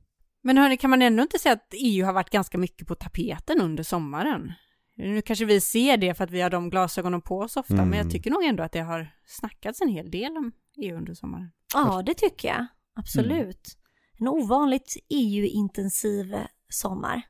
Men 0.48 0.58
hörni, 0.58 0.78
kan 0.78 0.90
man 0.90 1.02
ändå 1.02 1.24
inte 1.24 1.40
säga 1.40 1.54
att 1.54 1.74
EU 1.74 2.06
har 2.06 2.14
varit 2.14 2.30
ganska 2.30 2.58
mycket 2.58 2.88
på 2.88 2.96
tapeten 2.96 3.62
under 3.62 3.84
sommaren? 3.84 4.54
Nu 4.96 5.22
kanske 5.22 5.46
vi 5.46 5.62
ser 5.62 5.98
det 5.98 6.14
för 6.14 6.24
att 6.24 6.32
vi 6.32 6.42
har 6.42 6.50
de 6.50 6.70
glasögonen 6.70 7.22
på 7.22 7.40
oss 7.40 7.58
ofta, 7.58 7.74
Mm. 7.74 7.90
men 7.90 8.00
jag 8.00 8.12
tycker 8.12 8.32
nog 8.32 8.44
ändå 8.44 8.64
att 8.64 8.72
det 8.72 8.80
har 8.80 9.10
snackats 9.26 9.82
en 9.82 9.88
hel 9.88 10.12
del 10.12 10.38
om 10.38 10.52
EU 10.78 10.98
under 10.98 11.14
sommaren. 11.14 11.52
Ja, 11.74 12.04
det 12.06 12.14
tycker 12.14 12.48
jag. 12.48 12.66
Absolut. 12.96 13.78
En 14.20 14.28
ovanligt 14.28 14.98
EU-intensiv 15.10 16.36
sommar. 16.70 17.22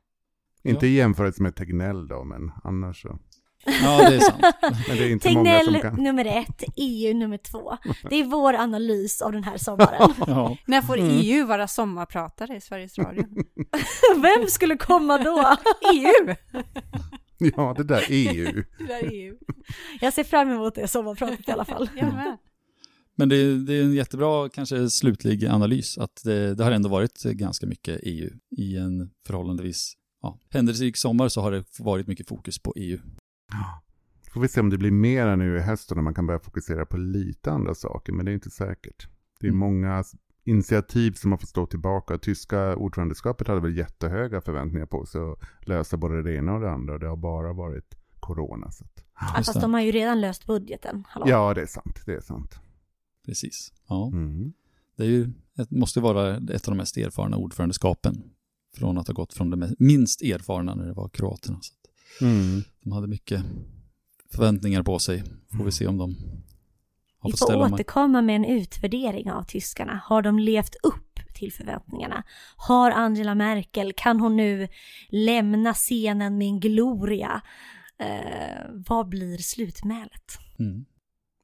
Inte 0.63 0.87
i 0.87 0.93
jämförelse 0.95 1.43
med 1.43 1.55
Tegnell 1.55 2.07
då, 2.07 2.23
men 2.23 2.51
annars 2.63 3.01
så. 3.01 3.19
Ja, 3.65 4.09
det 4.09 4.15
är 4.15 4.19
sant. 4.19 4.41
Men 4.87 4.97
det 4.97 5.03
är 5.03 5.09
inte 5.09 5.33
många 5.33 5.59
som 5.59 5.65
Tegnell 5.73 5.81
kan. 5.81 6.03
nummer 6.03 6.25
ett, 6.25 6.63
EU 6.75 7.13
nummer 7.13 7.37
två. 7.37 7.77
Det 8.09 8.15
är 8.15 8.23
vår 8.23 8.53
analys 8.53 9.21
av 9.21 9.31
den 9.31 9.43
här 9.43 9.57
sommaren. 9.57 10.13
Ja. 10.27 10.57
När 10.65 10.81
får 10.81 10.97
Mm. 10.97 11.19
EU 11.23 11.45
vara 11.45 11.67
sommarpratare 11.67 12.55
i 12.57 12.61
Sveriges 12.61 12.97
Radio? 12.97 13.25
Vem 14.15 14.47
skulle 14.47 14.77
komma 14.77 15.17
då? 15.17 15.55
EU! 15.93 16.35
Ja, 17.37 17.73
det 17.77 17.83
där 17.83 18.05
EU. 18.09 18.63
Det 18.77 18.83
där 18.87 19.03
är 19.03 19.11
EU. 19.11 19.35
Jag 20.01 20.13
ser 20.13 20.23
fram 20.23 20.49
emot 20.51 20.75
det 20.75 20.87
sommarpratet 20.87 21.47
i 21.47 21.51
alla 21.51 21.65
fall. 21.65 21.89
Jag 21.95 22.13
med. 22.13 22.37
Men 23.15 23.29
det, 23.29 23.65
det 23.65 23.73
är 23.73 23.83
en 23.83 23.93
jättebra 23.93 24.49
kanske 24.49 24.89
slutlig 24.89 25.45
analys 25.45 25.97
att 25.97 26.21
det, 26.23 26.55
det 26.55 26.63
har 26.63 26.71
ändå 26.71 26.89
varit 26.89 27.23
ganska 27.23 27.67
mycket 27.67 27.99
EU 28.03 28.29
i 28.57 28.77
en 28.77 29.09
förhållandevis 29.27 29.93
ja, 30.21 30.39
händelserik 30.49 30.97
sommar 30.97 31.29
så 31.29 31.41
har 31.41 31.51
det 31.51 31.63
varit 31.79 32.07
mycket 32.07 32.27
fokus 32.27 32.59
på 32.59 32.73
EU. 32.77 32.99
Får 34.33 34.41
vi 34.41 34.47
se 34.47 34.59
om 34.59 34.69
det 34.69 34.77
blir 34.77 34.91
mera 34.91 35.35
nu 35.35 35.57
i 35.57 35.59
höst 35.59 35.91
när 35.95 36.01
man 36.01 36.13
kan 36.13 36.27
börja 36.27 36.39
fokusera 36.39 36.85
på 36.85 36.97
lite 36.97 37.51
andra 37.51 37.75
saker, 37.75 38.13
men 38.13 38.25
det 38.25 38.31
är 38.31 38.33
inte 38.33 38.49
säkert. 38.49 39.07
Det 39.39 39.47
är 39.47 39.51
Mm. 39.51 39.59
många 39.59 40.03
initiativ 40.43 41.11
som 41.11 41.31
har 41.31 41.37
fått 41.37 41.49
stå 41.49 41.65
tillbaka. 41.65 42.17
Tyska 42.17 42.75
ordförandeskapet 42.75 43.47
hade 43.47 43.61
väl 43.61 43.77
jättehöga 43.77 44.41
förväntningar 44.41 44.85
på 44.85 45.05
sig 45.05 45.21
att 45.21 45.67
lösa 45.67 45.97
både 45.97 46.23
det 46.23 46.35
ena 46.35 46.53
och 46.53 46.61
det 46.61 46.71
andra. 46.71 46.97
Det 46.97 47.07
har 47.07 47.17
bara 47.17 47.53
varit 47.53 47.95
corona. 48.19 48.71
Så 48.71 48.83
att... 48.83 49.03
Ja, 49.19 49.33
fast 49.35 49.61
de 49.61 49.73
har 49.73 49.81
ju 49.81 49.91
redan 49.91 50.21
löst 50.21 50.45
budgeten. 50.45 51.03
Hallå. 51.07 51.25
Ja, 51.29 51.53
det 51.53 51.61
är 51.61 51.65
sant. 51.65 52.01
Det 52.05 52.13
är 52.13 52.21
sant. 52.21 52.59
Precis. 53.25 53.73
Ja. 53.87 54.07
Mm. 54.07 54.53
Det 54.97 55.03
är 55.03 55.07
ju, 55.07 55.33
måste 55.69 55.99
vara 55.99 56.37
ett 56.37 56.67
av 56.67 56.71
de 56.73 56.77
mest 56.77 56.97
erfarna 56.97 57.37
ordförandeskapen. 57.37 58.23
Från 58.77 58.97
att 58.97 59.07
ha 59.07 59.13
gått 59.13 59.33
från 59.33 59.49
det 59.49 59.75
minst 59.79 60.21
erfarna 60.21 60.75
när 60.75 60.85
det 60.85 60.93
var 60.93 61.09
kroaterna. 61.09 61.57
Så 61.61 61.73
att 61.73 61.86
Mm. 62.21 62.61
de 62.81 62.91
hade 62.91 63.07
mycket, 63.07 63.43
förväntningar 64.31 64.83
på 64.83 64.99
sig. 64.99 65.23
Får 65.57 65.63
vi 65.63 65.71
se 65.71 65.87
om 65.87 65.97
de 65.97 66.15
har 67.19 67.29
Vi 67.29 67.31
fått 67.31 67.39
får 67.39 67.45
ställa 67.45 67.65
om. 67.65 67.73
återkomma 67.73 68.21
med 68.21 68.35
en 68.35 68.45
utvärdering 68.45 69.31
av 69.31 69.43
tyskarna. 69.43 70.01
Har 70.05 70.21
de 70.21 70.39
levt 70.39 70.75
upp 70.83 71.19
till 71.33 71.53
förväntningarna? 71.53 72.23
Har 72.57 72.91
Angela 72.91 73.35
Merkel, 73.35 73.93
kan 73.97 74.19
hon 74.19 74.35
nu 74.35 74.67
lämna 75.09 75.73
scenen 75.73 76.37
med 76.37 76.47
en 76.47 76.59
gloria? 76.59 77.41
Eh, 77.99 78.65
vad 78.87 79.09
blir 79.09 79.37
slutmälet? 79.37 80.37
Mm, 80.59 80.85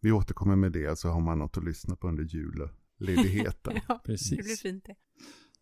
Vi 0.01 0.11
återkommer 0.11 0.55
med 0.55 0.71
det 0.71 0.99
så 0.99 1.09
har 1.09 1.21
man 1.21 1.39
något 1.39 1.57
att 1.57 1.63
lyssna 1.63 1.95
på 1.95 2.07
under 2.07 2.23
julledigheten. 2.23 3.73
Ja, 3.87 3.93
det 4.05 4.07
blir 4.07 4.17
precis. 4.17 4.61
fint 4.61 4.85
det. 4.85 4.95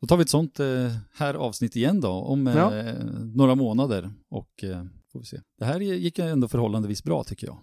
Då 0.02 0.08
tar 0.08 0.18
vi 0.18 0.22
ett 0.22 0.30
sånt 0.30 0.60
eh, 0.60 0.68
här 1.14 1.34
avsnitt 1.34 1.76
igen 1.76 2.02
då, 2.02 2.10
om 2.10 2.48
eh, 2.48 2.56
Ja. 2.58 2.72
några 3.36 3.56
månader. 3.56 4.12
Och 4.30 4.64
eh, 4.64 4.84
får 5.12 5.20
vi 5.20 5.26
se. 5.26 5.38
Det 5.60 5.66
här 5.66 5.80
gick 5.80 6.20
ändå 6.20 6.48
förhållandevis 6.48 7.04
bra 7.04 7.24
tycker 7.24 7.48
jag. 7.48 7.58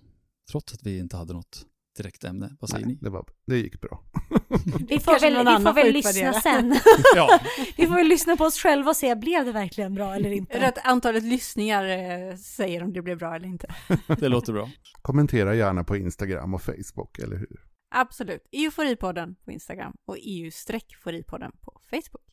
Trots 0.50 0.74
att 0.74 0.82
vi 0.82 0.98
inte 0.98 1.16
hade 1.16 1.32
något 1.32 1.66
direkt 1.96 2.24
ämne. 2.24 2.56
Vad 2.60 2.70
säger 2.70 2.86
Nej, 2.86 2.94
ni? 2.94 3.00
det, 3.02 3.10
var, 3.10 3.24
det 3.46 3.56
gick 3.58 3.80
bra. 3.80 4.02
Vi 4.88 4.98
får 4.98 5.20
väl, 5.20 5.58
vi 5.58 5.64
får 5.64 5.72
väl 5.72 5.92
lyssna 5.92 6.32
sen. 6.32 6.76
Ja, 7.16 7.40
vi 7.76 7.86
får 7.86 7.94
väl 7.94 8.08
lyssna 8.08 8.36
på 8.36 8.44
oss 8.44 8.58
själva 8.58 8.90
och 8.90 8.96
se, 8.96 9.14
blev 9.16 9.44
det 9.44 9.52
verkligen 9.52 9.94
bra 9.94 10.14
eller 10.14 10.30
inte? 10.30 10.68
Att 10.68 10.78
antalet 10.86 11.22
lyssningar 11.24 11.84
eh, 11.84 12.36
säger 12.36 12.82
om 12.82 12.92
det 12.92 13.02
blev 13.02 13.18
bra 13.18 13.34
eller 13.36 13.46
inte. 13.48 13.74
det 14.18 14.28
låter 14.28 14.52
bra. 14.52 14.70
Kommentera 15.02 15.54
gärna 15.54 15.84
på 15.84 15.96
Instagram 15.96 16.54
och 16.54 16.62
Facebook, 16.62 17.18
eller 17.18 17.36
hur? 17.36 17.60
Absolut. 17.90 18.42
Euforipodden 18.52 19.36
på 19.44 19.52
Instagram 19.52 19.94
och 20.04 20.16
EU-foripodden 20.20 21.52
på 21.60 21.80
Facebook. 21.90 22.24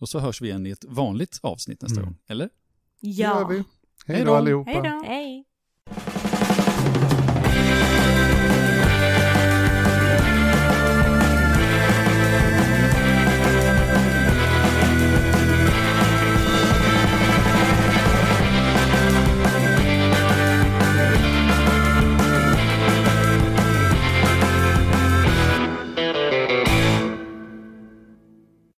Och 0.00 0.08
så 0.08 0.18
hörs 0.18 0.40
vi 0.42 0.48
igen 0.48 0.66
i 0.66 0.70
ett 0.70 0.84
vanligt 0.84 1.38
avsnitt 1.42 1.82
nästa 1.82 2.00
Mm. 2.00 2.04
gång, 2.12 2.18
eller? 2.26 2.48
Det 3.00 3.08
gör 3.08 3.40
Ja. 3.40 3.46
vi. 3.48 3.64
Hej 4.06 4.18
då 4.20 4.24
då. 4.26 4.34
allihopa. 4.34 4.70
Hej 4.70 4.82
då! 4.82 5.02
Hej. 5.06 5.44